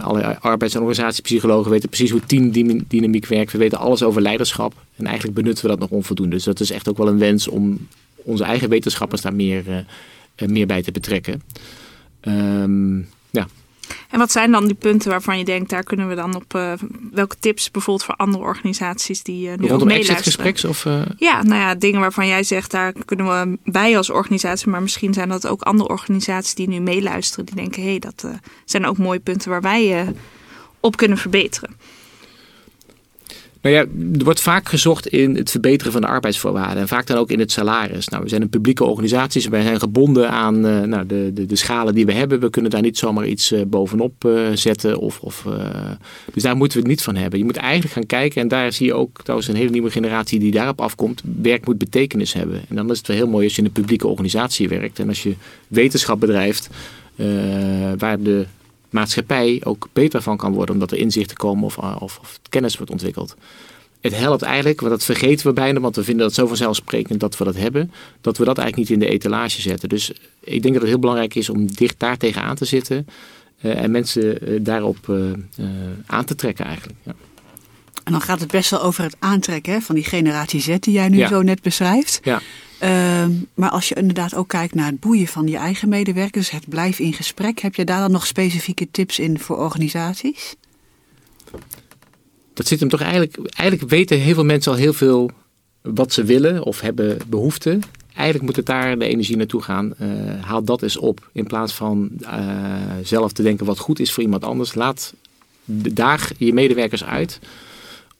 alle 0.00 0.38
arbeids- 0.40 0.74
en 0.74 0.80
organisatiepsychologen 0.80 1.70
weten 1.70 1.88
precies 1.88 2.10
hoe 2.10 2.26
teamdynamiek 2.26 3.26
werkt. 3.26 3.52
We 3.52 3.58
weten 3.58 3.78
alles 3.78 4.02
over 4.02 4.22
leiderschap. 4.22 4.74
En 4.96 5.06
eigenlijk 5.06 5.36
benutten 5.36 5.64
we 5.64 5.70
dat 5.70 5.78
nog 5.78 5.90
onvoldoende. 5.90 6.34
Dus 6.34 6.44
dat 6.44 6.60
is 6.60 6.70
echt 6.70 6.88
ook 6.88 6.96
wel 6.96 7.08
een 7.08 7.18
wens 7.18 7.48
om 7.48 7.86
onze 8.16 8.44
eigen 8.44 8.68
wetenschappers 8.68 9.20
daar 9.20 9.34
meer, 9.34 9.64
uh, 9.68 10.48
meer 10.48 10.66
bij 10.66 10.82
te 10.82 10.92
betrekken. 10.92 11.42
Um, 12.22 13.08
ja. 13.30 13.46
En 14.08 14.18
wat 14.18 14.32
zijn 14.32 14.50
dan 14.50 14.66
die 14.66 14.74
punten 14.74 15.10
waarvan 15.10 15.38
je 15.38 15.44
denkt, 15.44 15.70
daar 15.70 15.82
kunnen 15.82 16.08
we 16.08 16.14
dan 16.14 16.34
op, 16.34 16.54
uh, 16.54 16.72
welke 17.12 17.36
tips 17.38 17.70
bijvoorbeeld 17.70 18.06
voor 18.06 18.14
andere 18.14 18.44
organisaties 18.44 19.22
die 19.22 19.48
uh, 19.48 19.56
nu 19.56 19.68
Rondom 19.68 19.88
exitgespreks 19.88 20.64
of? 20.64 20.84
Uh... 20.84 21.02
Ja, 21.16 21.42
nou 21.42 21.60
ja, 21.60 21.74
dingen 21.74 22.00
waarvan 22.00 22.26
jij 22.26 22.42
zegt, 22.42 22.70
daar 22.70 22.92
kunnen 23.04 23.26
we 23.26 23.58
bij 23.64 23.96
als 23.96 24.10
organisatie, 24.10 24.68
maar 24.68 24.82
misschien 24.82 25.14
zijn 25.14 25.28
dat 25.28 25.46
ook 25.46 25.62
andere 25.62 25.88
organisaties 25.88 26.54
die 26.54 26.68
nu 26.68 26.80
meeluisteren, 26.80 27.46
die 27.46 27.54
denken, 27.54 27.82
hé, 27.82 27.88
hey, 27.88 27.98
dat 27.98 28.26
zijn 28.64 28.86
ook 28.86 28.98
mooie 28.98 29.20
punten 29.20 29.50
waar 29.50 29.62
wij 29.62 30.14
op 30.80 30.96
kunnen 30.96 31.18
verbeteren. 31.18 31.76
Nou 33.60 33.74
ja, 33.74 33.80
er 34.18 34.24
wordt 34.24 34.40
vaak 34.40 34.68
gezocht 34.68 35.06
in 35.06 35.36
het 35.36 35.50
verbeteren 35.50 35.92
van 35.92 36.00
de 36.00 36.06
arbeidsvoorwaarden. 36.06 36.78
En 36.78 36.88
vaak 36.88 37.06
dan 37.06 37.16
ook 37.16 37.30
in 37.30 37.38
het 37.38 37.52
salaris. 37.52 38.08
Nou, 38.08 38.22
we 38.22 38.28
zijn 38.28 38.42
een 38.42 38.48
publieke 38.48 38.84
organisatie. 38.84 39.50
Wij 39.50 39.62
zijn 39.62 39.80
gebonden 39.80 40.30
aan 40.30 40.66
uh, 40.66 40.82
nou, 40.82 41.06
de, 41.06 41.30
de, 41.34 41.46
de, 41.46 41.56
schalen 41.56 41.94
die 41.94 42.06
we 42.06 42.12
hebben. 42.12 42.40
We 42.40 42.50
kunnen 42.50 42.70
daar 42.70 42.82
niet 42.82 42.98
zomaar 42.98 43.26
iets 43.26 43.52
uh, 43.52 43.62
bovenop 43.66 44.24
uh, 44.24 44.48
zetten. 44.54 44.98
Of, 44.98 45.20
of, 45.20 45.46
dus 46.34 46.42
daar 46.42 46.56
moeten 46.56 46.76
we 46.76 46.82
het 46.82 46.92
niet 46.92 47.02
van 47.02 47.16
hebben. 47.16 47.38
Je 47.38 47.44
moet 47.44 47.56
eigenlijk 47.56 47.92
gaan 47.92 48.06
kijken. 48.06 48.42
En 48.42 48.48
daar 48.48 48.72
zie 48.72 48.86
je 48.86 48.94
ook 48.94 49.22
trouwens 49.22 49.48
een 49.48 49.56
hele 49.56 49.70
nieuwe 49.70 49.90
generatie 49.90 50.38
die 50.38 50.52
daarop 50.52 50.80
afkomt. 50.80 51.22
Werk 51.42 51.66
moet 51.66 51.78
betekenis 51.78 52.32
hebben. 52.32 52.60
En 52.68 52.76
dan 52.76 52.90
is 52.90 52.98
het 52.98 53.06
wel 53.06 53.16
heel 53.16 53.28
mooi 53.28 53.44
als 53.44 53.54
je 53.54 53.60
in 53.60 53.66
een 53.66 53.72
publieke 53.72 54.08
organisatie 54.08 54.68
werkt. 54.68 54.98
En 54.98 55.08
als 55.08 55.22
je 55.22 55.34
wetenschap 55.68 56.20
bedrijft. 56.20 56.68
waar 57.98 58.20
de 58.20 58.46
maatschappij 58.90 59.60
ook 59.64 59.88
beter 59.92 60.22
van 60.22 60.36
kan 60.36 60.52
worden 60.52 60.74
omdat 60.74 60.90
er 60.90 60.98
inzichten 60.98 61.36
komen 61.36 61.64
of, 61.64 61.78
of, 61.78 62.18
of 62.18 62.40
kennis 62.48 62.76
wordt 62.76 62.92
ontwikkeld. 62.92 63.36
het 64.00 64.16
helpt 64.16 64.42
eigenlijk, 64.42 64.80
want 64.80 64.92
dat 64.92 65.04
vergeten 65.04 65.46
we 65.46 65.52
bijna, 65.52 65.80
want 65.80 65.96
we 65.96 66.04
vinden 66.04 66.26
dat 66.26 66.34
zo 66.34 66.46
vanzelfsprekend 66.46 67.20
dat 67.20 67.36
we 67.36 67.44
dat 67.44 67.56
hebben, 67.56 67.92
dat 68.20 68.38
we 68.38 68.44
dat 68.44 68.58
eigenlijk 68.58 68.88
niet 68.90 69.00
in 69.00 69.06
de 69.06 69.14
etalage 69.14 69.60
zetten. 69.60 69.88
Dus 69.88 70.12
ik 70.40 70.62
denk 70.62 70.74
dat 70.74 70.82
het 70.82 70.90
heel 70.90 70.98
belangrijk 71.00 71.34
is 71.34 71.50
om 71.50 71.72
dicht 71.72 71.94
daar 71.98 72.16
tegenaan 72.16 72.56
te 72.56 72.64
zitten 72.64 73.06
uh, 73.62 73.82
en 73.82 73.90
mensen 73.90 74.52
uh, 74.52 74.58
daarop 74.62 75.06
uh, 75.08 75.32
aan 76.06 76.24
te 76.24 76.34
trekken 76.34 76.64
eigenlijk. 76.64 76.98
Ja. 77.02 77.14
En 78.04 78.12
dan 78.12 78.22
gaat 78.22 78.40
het 78.40 78.50
best 78.50 78.70
wel 78.70 78.82
over 78.82 79.04
het 79.04 79.16
aantrekken 79.18 79.72
hè, 79.72 79.80
van 79.80 79.94
die 79.94 80.04
generatie 80.04 80.60
Z 80.60 80.76
die 80.78 80.94
jij 80.94 81.08
nu 81.08 81.16
Ja. 81.16 81.28
zo 81.28 81.42
net 81.42 81.62
beschrijft. 81.62 82.20
Ja. 82.22 82.40
Ehm, 82.78 83.30
maar 83.54 83.70
als 83.70 83.88
je 83.88 83.94
inderdaad 83.94 84.34
ook 84.34 84.48
kijkt 84.48 84.74
naar 84.74 84.86
het 84.86 85.00
boeien 85.00 85.26
van 85.26 85.46
je 85.46 85.56
eigen 85.56 85.88
medewerkers, 85.88 86.50
het 86.50 86.68
blijven 86.68 87.04
in 87.04 87.12
gesprek, 87.12 87.58
heb 87.58 87.74
je 87.74 87.84
daar 87.84 88.00
dan 88.00 88.10
nog 88.10 88.26
specifieke 88.26 88.88
tips 88.90 89.18
in 89.18 89.38
voor 89.38 89.56
organisaties? 89.56 90.56
dat 92.58 92.66
zit 92.66 92.80
hem 92.80 92.88
toch 92.88 93.00
eigenlijk. 93.00 93.36
Eigenlijk 93.54 93.90
weten 93.90 94.18
heel 94.18 94.34
veel 94.34 94.44
mensen 94.44 94.72
al 94.72 94.78
heel 94.78 94.92
veel 94.92 95.30
wat 95.82 96.12
ze 96.12 96.24
willen 96.24 96.64
of 96.64 96.80
hebben 96.80 97.18
behoefte. 97.26 97.78
Eigenlijk 98.14 98.46
moet 98.46 98.56
het 98.56 98.66
daar 98.66 98.98
de 98.98 99.06
energie 99.06 99.36
naartoe 99.36 99.62
gaan. 99.62 99.94
Uh, 100.00 100.08
haal 100.40 100.64
dat 100.64 100.82
eens 100.82 100.96
op. 100.96 101.30
In 101.32 101.46
plaats 101.46 101.74
van 101.74 102.10
uh, 102.20 102.30
zelf 103.02 103.32
te 103.32 103.42
denken 103.42 103.66
wat 103.66 103.78
goed 103.78 104.00
is 104.00 104.12
voor 104.12 104.22
iemand 104.22 104.44
anders. 104.44 104.74
Laat 104.74 105.14
daag 105.92 106.30
je 106.36 106.52
medewerkers 106.52 107.04
uit 107.04 107.38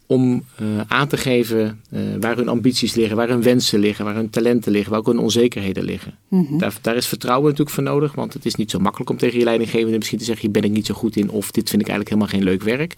om 0.08 0.44
uh, 0.60 0.80
aan 0.88 1.08
te 1.08 1.16
geven 1.16 1.80
waar 2.20 2.36
hun 2.36 2.48
ambities 2.48 2.94
liggen, 2.94 3.16
waar 3.16 3.28
hun 3.28 3.42
wensen 3.42 3.78
liggen, 3.78 4.04
waar 4.04 4.14
hun 4.14 4.30
talenten 4.30 4.72
liggen, 4.72 4.90
waar 4.90 5.00
ook 5.00 5.06
hun 5.06 5.18
onzekerheden 5.18 5.84
liggen. 5.84 6.14
Mhm. 6.28 6.58
Daar, 6.58 6.78
daar, 6.80 6.96
is 6.96 7.06
vertrouwen 7.06 7.44
natuurlijk 7.44 7.74
voor 7.74 7.84
nodig, 7.84 8.14
want 8.14 8.32
het 8.32 8.46
is 8.46 8.54
niet 8.54 8.70
zo 8.70 8.78
makkelijk 8.78 9.10
om 9.10 9.16
tegen 9.16 9.38
je 9.38 9.44
leidinggevende 9.44 9.96
misschien 9.96 10.18
te 10.18 10.24
zeggen: 10.24 10.44
hier 10.44 10.60
ben 10.60 10.70
ik 10.70 10.76
niet 10.76 10.86
zo 10.86 10.94
goed 10.94 11.16
in 11.16 11.30
of 11.30 11.50
dit 11.50 11.68
vind 11.68 11.82
ik 11.82 11.88
eigenlijk 11.88 12.08
helemaal 12.08 12.40
geen 12.40 12.50
leuk 12.50 12.62
werk. 12.62 12.94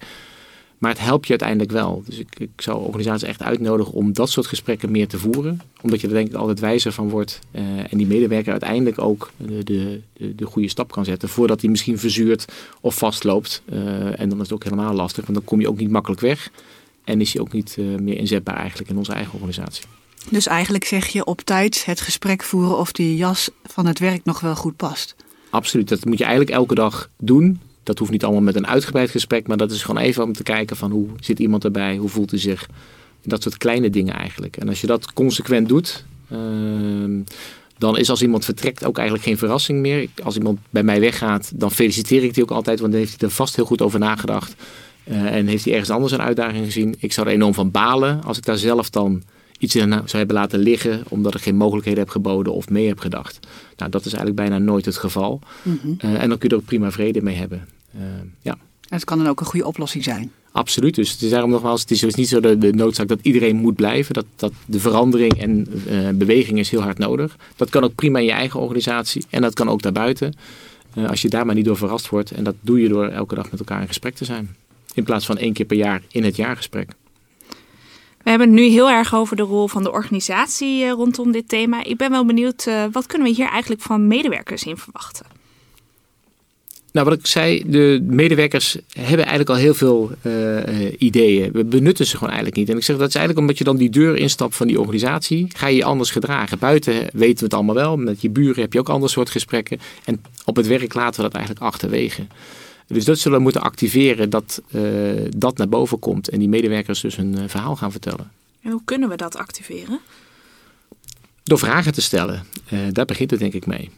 Maar 0.81 0.91
het 0.91 0.99
helpt 0.99 1.23
je 1.23 1.29
uiteindelijk 1.29 1.71
wel. 1.71 2.03
Dus 2.05 2.19
ik, 2.19 2.39
ik 2.39 2.61
zou 2.61 2.85
organisaties 2.85 3.27
echt 3.27 3.41
uitnodigen 3.41 3.93
om 3.93 4.13
dat 4.13 4.29
soort 4.29 4.47
gesprekken 4.47 4.91
meer 4.91 5.07
te 5.07 5.17
voeren. 5.17 5.61
Omdat 5.81 6.01
je 6.01 6.07
er 6.07 6.13
denk 6.13 6.27
ik 6.27 6.33
altijd 6.33 6.59
wijzer 6.59 6.91
van 6.91 7.09
wordt. 7.09 7.39
Uh, 7.51 7.61
en 7.61 7.97
die 7.97 8.07
medewerker 8.07 8.51
uiteindelijk 8.51 8.99
ook 8.99 9.31
de, 9.37 9.63
de, 9.63 10.01
de, 10.13 10.35
de, 10.35 10.45
goede 10.45 10.67
stap 10.67 10.91
kan 10.91 11.05
zetten. 11.05 11.29
Voordat 11.29 11.61
hij 11.61 11.69
misschien 11.69 11.99
verzuurt 11.99 12.45
of 12.79 12.95
vastloopt. 12.95 13.61
En 14.15 14.29
dan 14.29 14.37
is 14.37 14.43
het 14.43 14.53
ook 14.53 14.63
helemaal 14.63 14.93
lastig. 14.93 15.25
Want 15.25 15.37
dan 15.37 15.47
kom 15.47 15.59
je 15.59 15.69
ook 15.69 15.77
niet 15.77 15.91
makkelijk 15.91 16.21
weg. 16.21 16.51
En 17.03 17.21
is 17.21 17.33
hij 17.33 17.41
ook 17.41 17.53
niet 17.53 17.75
uh, 17.79 17.99
meer 17.99 18.17
inzetbaar 18.17 18.57
eigenlijk 18.57 18.89
in 18.89 18.97
onze 18.97 19.13
eigen 19.13 19.33
organisatie. 19.33 19.83
Dus 20.29 20.47
eigenlijk 20.47 20.85
zeg 20.85 21.07
je 21.07 21.25
op 21.25 21.41
tijd 21.41 21.85
het 21.85 22.01
gesprek 22.01 22.43
voeren 22.43 22.77
of 22.77 22.91
die 22.91 23.15
jas 23.15 23.49
van 23.63 23.85
het 23.85 23.99
werk 23.99 24.25
nog 24.25 24.39
wel 24.39 24.55
goed 24.55 24.75
past. 24.75 25.15
Absoluut. 25.49 25.89
Dat 25.89 26.05
moet 26.05 26.17
je 26.17 26.23
eigenlijk 26.23 26.55
elke 26.55 26.75
dag 26.75 27.09
doen. 27.17 27.59
Dat 27.83 27.99
hoeft 27.99 28.11
niet 28.11 28.23
allemaal 28.23 28.41
met 28.41 28.55
een 28.55 28.67
uitgebreid 28.67 29.09
gesprek, 29.09 29.47
maar 29.47 29.57
dat 29.57 29.71
is 29.71 29.83
gewoon 29.83 30.01
even 30.01 30.23
om 30.23 30.33
te 30.33 30.43
kijken 30.43 30.77
van 30.77 30.91
hoe 30.91 31.07
zit 31.19 31.39
iemand 31.39 31.63
erbij, 31.63 31.97
hoe 31.97 32.09
voelt 32.09 32.31
hij 32.31 32.39
zich. 32.39 32.67
Dat 33.23 33.43
soort 33.43 33.57
kleine 33.57 33.89
dingen 33.89 34.13
eigenlijk. 34.13 34.57
En 34.57 34.69
als 34.69 34.81
je 34.81 34.87
dat 34.87 35.13
consequent 35.13 35.67
doet, 35.67 36.05
uh, 36.31 36.39
dan 37.77 37.97
is 37.97 38.09
als 38.09 38.21
iemand 38.21 38.45
vertrekt 38.45 38.85
ook 38.85 38.97
eigenlijk 38.97 39.27
geen 39.27 39.37
verrassing 39.37 39.79
meer. 39.79 40.09
Als 40.23 40.35
iemand 40.35 40.59
bij 40.69 40.83
mij 40.83 40.99
weggaat, 40.99 41.51
dan 41.55 41.71
feliciteer 41.71 42.23
ik 42.23 42.33
die 42.33 42.43
ook 42.43 42.51
altijd, 42.51 42.79
want 42.79 42.91
dan 42.91 43.01
heeft 43.01 43.19
hij 43.19 43.29
er 43.29 43.35
vast 43.35 43.55
heel 43.55 43.65
goed 43.65 43.81
over 43.81 43.99
nagedacht. 43.99 44.55
Uh, 45.03 45.35
en 45.35 45.47
heeft 45.47 45.63
hij 45.63 45.73
ergens 45.73 45.91
anders 45.91 46.11
een 46.13 46.21
uitdaging 46.21 46.65
gezien. 46.65 46.95
Ik 46.99 47.13
zou 47.13 47.27
er 47.27 47.33
enorm 47.33 47.53
van 47.53 47.71
balen 47.71 48.23
als 48.23 48.37
ik 48.37 48.45
daar 48.45 48.57
zelf 48.57 48.89
dan 48.89 49.23
iets 49.61 49.75
in 49.75 49.89
zou 49.89 50.17
hebben 50.17 50.35
laten 50.35 50.59
liggen 50.59 51.03
omdat 51.07 51.35
ik 51.35 51.41
geen 51.41 51.55
mogelijkheden 51.55 51.99
heb 51.99 52.09
geboden 52.09 52.53
of 52.53 52.69
mee 52.69 52.87
heb 52.87 52.99
gedacht. 52.99 53.39
Nou, 53.77 53.91
dat 53.91 54.05
is 54.05 54.13
eigenlijk 54.13 54.35
bijna 54.35 54.57
nooit 54.57 54.85
het 54.85 54.97
geval. 54.97 55.41
Mm 55.63 55.79
-hmm. 55.81 55.97
uh, 56.05 56.21
en 56.21 56.29
dan 56.29 56.37
kun 56.37 56.49
je 56.49 56.55
er 56.55 56.61
ook 56.61 56.67
prima 56.67 56.91
vrede 56.91 57.21
mee 57.21 57.35
hebben. 57.35 57.67
Uh, 57.95 58.01
ja. 58.41 58.51
En 58.89 58.97
het 58.97 59.03
kan 59.03 59.17
dan 59.17 59.27
ook 59.27 59.39
een 59.39 59.45
goede 59.45 59.65
oplossing 59.65 60.03
zijn. 60.03 60.31
Absoluut. 60.51 60.95
Dus 60.95 61.11
het 61.11 61.21
is 61.21 61.29
daarom 61.29 61.49
nogmaals, 61.49 61.81
het 61.81 61.91
is 61.91 61.99
dus 61.99 62.15
niet 62.15 62.27
zo 62.27 62.39
de, 62.39 62.57
de 62.57 62.73
noodzaak 62.73 63.07
dat 63.07 63.19
iedereen 63.21 63.55
moet 63.55 63.75
blijven. 63.75 64.13
Dat, 64.13 64.25
dat 64.35 64.53
de 64.65 64.79
verandering 64.79 65.41
en 65.41 65.67
uh, 65.89 66.09
beweging 66.09 66.59
is 66.59 66.69
heel 66.69 66.81
hard 66.81 66.97
nodig. 66.97 67.35
Dat 67.55 67.69
kan 67.69 67.83
ook 67.83 67.95
prima 67.95 68.19
in 68.19 68.25
je 68.25 68.31
eigen 68.31 68.59
organisatie 68.59 69.25
en 69.29 69.41
dat 69.41 69.53
kan 69.53 69.69
ook 69.69 69.81
daarbuiten. 69.81 70.33
Als 71.07 71.21
je 71.21 71.29
daar 71.29 71.45
maar 71.45 71.55
niet 71.55 71.65
door 71.65 71.77
verrast 71.77 72.09
wordt. 72.09 72.31
En 72.31 72.43
dat 72.43 72.55
doe 72.61 72.81
je 72.81 72.87
door 72.87 73.07
elke 73.07 73.35
dag 73.35 73.51
met 73.51 73.59
elkaar 73.59 73.81
in 73.81 73.87
gesprek 73.87 74.15
te 74.15 74.25
zijn. 74.25 74.55
In 74.93 75.03
plaats 75.03 75.25
van 75.25 75.37
één 75.37 75.53
keer 75.53 75.65
per 75.65 75.77
jaar 75.77 76.01
in 76.11 76.23
het 76.23 76.35
jaargesprek. 76.35 76.89
We 78.23 78.29
hebben 78.29 78.47
het 78.47 78.57
nu 78.57 78.65
heel 78.65 78.89
erg 78.89 79.15
over 79.15 79.35
de 79.35 79.43
rol 79.43 79.67
van 79.67 79.83
de 79.83 79.91
organisatie 79.91 80.83
uh, 80.83 80.91
rondom 80.91 81.31
dit 81.31 81.49
thema. 81.49 81.83
Ik 81.83 81.97
ben 81.97 82.11
wel 82.11 82.25
benieuwd, 82.25 82.65
uh, 82.67 82.83
wat 82.91 83.05
kunnen 83.05 83.27
we 83.27 83.33
hier 83.33 83.47
eigenlijk 83.47 83.81
van 83.81 84.07
medewerkers 84.07 84.63
in 84.63 84.77
verwachten? 84.77 85.25
Nou, 86.91 87.09
wat 87.09 87.17
ik 87.19 87.27
zei, 87.27 87.63
de 87.65 87.99
medewerkers 88.03 88.77
hebben 88.93 89.25
eigenlijk 89.25 89.49
al 89.49 89.55
heel 89.55 89.73
veel 89.73 90.11
uh, 90.23 90.91
ideeën. 90.97 91.51
We 91.51 91.63
benutten 91.63 92.05
ze 92.05 92.13
gewoon 92.17 92.33
eigenlijk 92.33 92.57
niet. 92.57 92.69
En 92.69 92.77
ik 92.77 92.83
zeg 92.83 92.97
dat 92.97 93.07
is 93.07 93.15
eigenlijk 93.15 93.45
omdat 93.45 93.57
je 93.57 93.63
dan 93.63 93.77
die 93.77 93.89
deur 93.89 94.15
instapt 94.15 94.55
van 94.55 94.67
die 94.67 94.79
organisatie, 94.79 95.47
ga 95.55 95.67
je 95.67 95.75
je 95.75 95.83
anders 95.83 96.11
gedragen. 96.11 96.59
Buiten 96.59 96.93
weten 97.13 97.37
we 97.37 97.43
het 97.43 97.53
allemaal 97.53 97.75
wel. 97.75 97.97
Met 97.97 98.21
je 98.21 98.29
buren 98.29 98.61
heb 98.61 98.73
je 98.73 98.79
ook 98.79 98.89
ander 98.89 99.09
soort 99.09 99.29
gesprekken. 99.29 99.79
En 100.03 100.21
op 100.45 100.55
het 100.55 100.67
werk 100.67 100.93
laten 100.93 101.15
we 101.15 101.29
dat 101.29 101.35
eigenlijk 101.35 101.65
achterwege. 101.65 102.25
Dus 102.91 103.05
dat 103.05 103.19
zullen 103.19 103.37
we 103.37 103.43
moeten 103.43 103.61
activeren 103.61 104.29
dat 104.29 104.61
uh, 104.71 104.81
dat 105.37 105.57
naar 105.57 105.69
boven 105.69 105.99
komt 105.99 106.29
en 106.29 106.39
die 106.39 106.49
medewerkers 106.49 107.01
dus 107.01 107.17
een 107.17 107.35
uh, 107.37 107.43
verhaal 107.47 107.75
gaan 107.75 107.91
vertellen. 107.91 108.31
En 108.61 108.71
hoe 108.71 108.81
kunnen 108.85 109.09
we 109.09 109.15
dat 109.15 109.35
activeren? 109.35 109.99
Door 111.43 111.59
vragen 111.59 111.93
te 111.93 112.01
stellen. 112.01 112.43
Uh, 112.73 112.79
daar 112.91 113.05
begint 113.05 113.31
het 113.31 113.39
denk 113.39 113.53
ik 113.53 113.65
mee. 113.65 113.89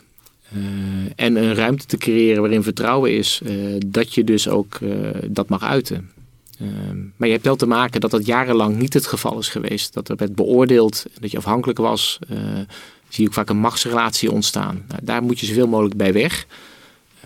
en 1.15 1.35
een 1.35 1.55
ruimte 1.55 1.85
te 1.85 1.97
creëren 1.97 2.41
waarin 2.41 2.63
vertrouwen 2.63 3.11
is 3.11 3.41
dat 3.85 4.13
je 4.13 4.23
dus 4.23 4.47
ook 4.47 4.79
dat 5.27 5.49
mag 5.49 5.63
uiten. 5.63 6.11
maar 7.15 7.27
je 7.27 7.33
hebt 7.33 7.45
wel 7.45 7.55
te 7.55 7.65
maken 7.65 8.01
dat 8.01 8.11
dat 8.11 8.25
jarenlang 8.25 8.77
niet 8.77 8.93
het 8.93 9.07
geval 9.07 9.39
is 9.39 9.49
geweest. 9.49 9.93
Dat 9.93 10.09
er 10.09 10.15
werd 10.15 10.35
beoordeeld, 10.35 11.05
dat 11.19 11.31
je 11.31 11.37
afhankelijk 11.37 11.79
was. 11.79 12.19
zie 13.09 13.23
je 13.23 13.27
ook 13.27 13.33
vaak 13.33 13.49
een 13.49 13.57
machtsrelatie 13.57 14.31
ontstaan. 14.31 14.83
Nou, 14.87 14.99
daar 15.03 15.23
moet 15.23 15.39
je 15.39 15.45
zoveel 15.45 15.67
mogelijk 15.67 15.97
bij 15.97 16.13
weg. 16.13 16.45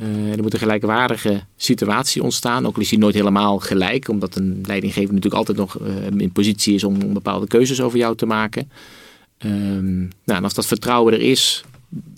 Uh, 0.01 0.31
er 0.31 0.41
moet 0.41 0.53
een 0.53 0.59
gelijkwaardige 0.59 1.43
situatie 1.55 2.23
ontstaan. 2.23 2.65
Ook 2.65 2.77
is 2.77 2.89
die 2.89 2.99
nooit 2.99 3.15
helemaal 3.15 3.59
gelijk, 3.59 4.09
omdat 4.09 4.35
een 4.35 4.61
leidinggevende 4.65 5.13
natuurlijk 5.13 5.47
altijd 5.47 5.57
nog 5.57 5.79
uh, 5.79 6.19
in 6.21 6.31
positie 6.31 6.73
is 6.73 6.83
om, 6.83 7.13
bepaalde 7.13 7.47
keuzes 7.47 7.81
over 7.81 7.97
jou 7.97 8.15
te 8.15 8.25
maken. 8.25 8.71
Um, 9.45 9.97
nou, 10.23 10.37
en 10.37 10.43
als 10.43 10.53
dat 10.53 10.65
vertrouwen 10.65 11.13
er 11.13 11.21
is, 11.21 11.63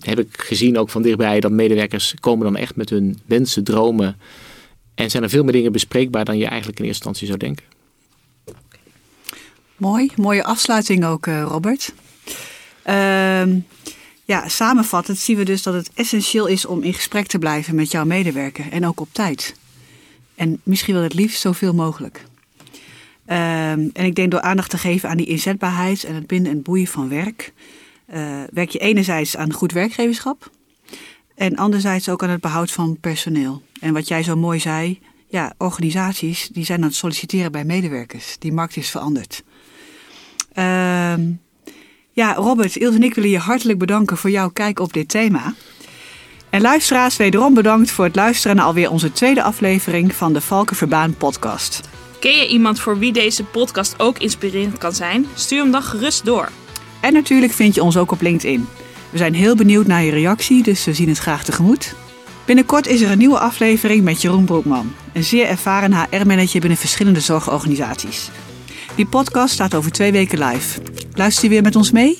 heb 0.00 0.18
ik 0.18 0.42
gezien 0.42 0.78
ook 0.78 0.90
van 0.90 1.02
dichtbij 1.02 1.40
dat 1.40 1.50
medewerkers 1.50 2.14
komen 2.20 2.44
dan 2.44 2.56
echt 2.56 2.76
met 2.76 2.90
hun 2.90 3.18
wensen, 3.26 3.64
dromen. 3.64 4.16
En 4.94 5.10
zijn 5.10 5.22
er 5.22 5.28
veel 5.28 5.44
meer 5.44 5.52
dingen 5.52 5.72
bespreekbaar 5.72 6.24
dan 6.24 6.38
je 6.38 6.46
eigenlijk 6.46 6.78
in 6.78 6.84
eerste 6.84 7.08
instantie 7.08 7.26
zou 7.26 7.38
denken. 7.38 7.64
Mooi, 9.76 10.10
mooie 10.16 10.44
afsluiting 10.44 11.04
ook, 11.04 11.26
uh, 11.26 11.42
Robert. 11.42 11.92
Uh, 12.86 13.42
ja, 14.30 14.48
samenvattend 14.48 15.18
zien 15.18 15.36
we 15.36 15.44
dus 15.44 15.62
dat 15.62 15.74
het 15.74 15.90
essentieel 15.94 16.46
is 16.46 16.66
om 16.66 16.82
in 16.82 16.94
gesprek 16.94 17.26
te 17.26 17.38
blijven 17.38 17.74
met 17.74 17.90
jouw 17.90 18.04
medewerker 18.04 18.72
en 18.72 18.86
ook 18.86 19.00
op 19.00 19.08
tijd. 19.12 19.54
En 20.34 20.60
misschien 20.62 20.94
wel 20.94 21.02
het 21.02 21.14
liefst 21.14 21.40
zoveel 21.40 21.74
mogelijk. 21.74 22.24
Um, 23.26 23.90
en 23.92 24.04
ik 24.04 24.14
denk 24.14 24.30
door 24.30 24.40
aandacht 24.40 24.70
te 24.70 24.78
geven 24.78 25.08
aan 25.08 25.16
die 25.16 25.26
inzetbaarheid 25.26 26.04
en 26.04 26.14
het 26.14 26.26
binden 26.26 26.52
en 26.52 26.62
boeien 26.62 26.86
van 26.86 27.08
werk, 27.08 27.52
uh, 28.14 28.40
werk 28.52 28.70
je 28.70 28.78
enerzijds 28.78 29.36
aan 29.36 29.52
goed 29.52 29.72
werkgeverschap 29.72 30.50
en 31.34 31.56
anderzijds 31.56 32.08
ook 32.08 32.22
aan 32.22 32.30
het 32.30 32.40
behoud 32.40 32.70
van 32.70 32.98
personeel. 33.00 33.62
En 33.80 33.92
wat 33.92 34.08
jij 34.08 34.22
zo 34.22 34.36
mooi 34.36 34.60
zei, 34.60 34.98
ja, 35.28 35.54
organisaties 35.58 36.48
die 36.52 36.64
zijn 36.64 36.78
aan 36.78 36.88
het 36.88 36.94
solliciteren 36.94 37.52
bij 37.52 37.64
medewerkers. 37.64 38.38
Die 38.38 38.52
markt 38.52 38.76
is 38.76 38.90
veranderd. 38.90 39.42
Um, 40.54 41.40
ja, 42.20 42.34
Robert, 42.34 42.76
Ilse 42.76 42.96
en 42.96 43.02
ik 43.02 43.14
willen 43.14 43.30
je 43.30 43.38
hartelijk 43.38 43.78
bedanken 43.78 44.16
voor 44.16 44.30
jouw 44.30 44.48
kijk 44.48 44.80
op 44.80 44.92
dit 44.92 45.08
thema. 45.08 45.54
En 46.50 46.60
luisteraars, 46.60 47.16
wederom 47.16 47.54
bedankt 47.54 47.90
voor 47.90 48.04
het 48.04 48.16
luisteren 48.16 48.56
naar 48.56 48.64
alweer 48.64 48.90
onze 48.90 49.12
tweede 49.12 49.42
aflevering 49.42 50.14
van 50.14 50.32
de 50.32 50.40
Valkenverbaan 50.40 51.14
podcast. 51.14 51.80
Ken 52.18 52.36
je 52.36 52.48
iemand 52.48 52.80
voor 52.80 52.98
wie 52.98 53.12
deze 53.12 53.44
podcast 53.44 53.94
ook 53.98 54.18
inspirerend 54.18 54.78
kan 54.78 54.92
zijn? 54.92 55.26
Stuur 55.34 55.62
hem 55.62 55.70
dan 55.70 55.82
gerust 55.82 56.24
door. 56.24 56.48
En 57.00 57.12
natuurlijk 57.12 57.52
vind 57.52 57.74
je 57.74 57.82
ons 57.82 57.96
ook 57.96 58.12
op 58.12 58.20
LinkedIn. 58.20 58.68
We 59.10 59.18
zijn 59.18 59.34
heel 59.34 59.56
benieuwd 59.56 59.86
naar 59.86 60.02
je 60.02 60.10
reactie, 60.10 60.62
dus 60.62 60.84
we 60.84 60.94
zien 60.94 61.08
het 61.08 61.18
graag 61.18 61.44
tegemoet. 61.44 61.94
Binnenkort 62.44 62.86
is 62.86 63.00
er 63.00 63.10
een 63.10 63.18
nieuwe 63.18 63.38
aflevering 63.38 64.04
met 64.04 64.22
Jeroen 64.22 64.44
Broekman, 64.44 64.92
een 65.12 65.24
zeer 65.24 65.46
ervaren 65.46 65.92
HR-manager 65.92 66.60
binnen 66.60 66.78
verschillende 66.78 67.20
zorgorganisaties. 67.20 68.30
Die 68.96 69.06
podcast 69.06 69.54
staat 69.54 69.74
over 69.74 69.90
twee 69.90 70.12
weken 70.12 70.38
live. 70.38 70.80
Luister 71.14 71.44
je 71.44 71.50
weer 71.50 71.62
met 71.62 71.76
ons 71.76 71.90
mee? 71.90 72.16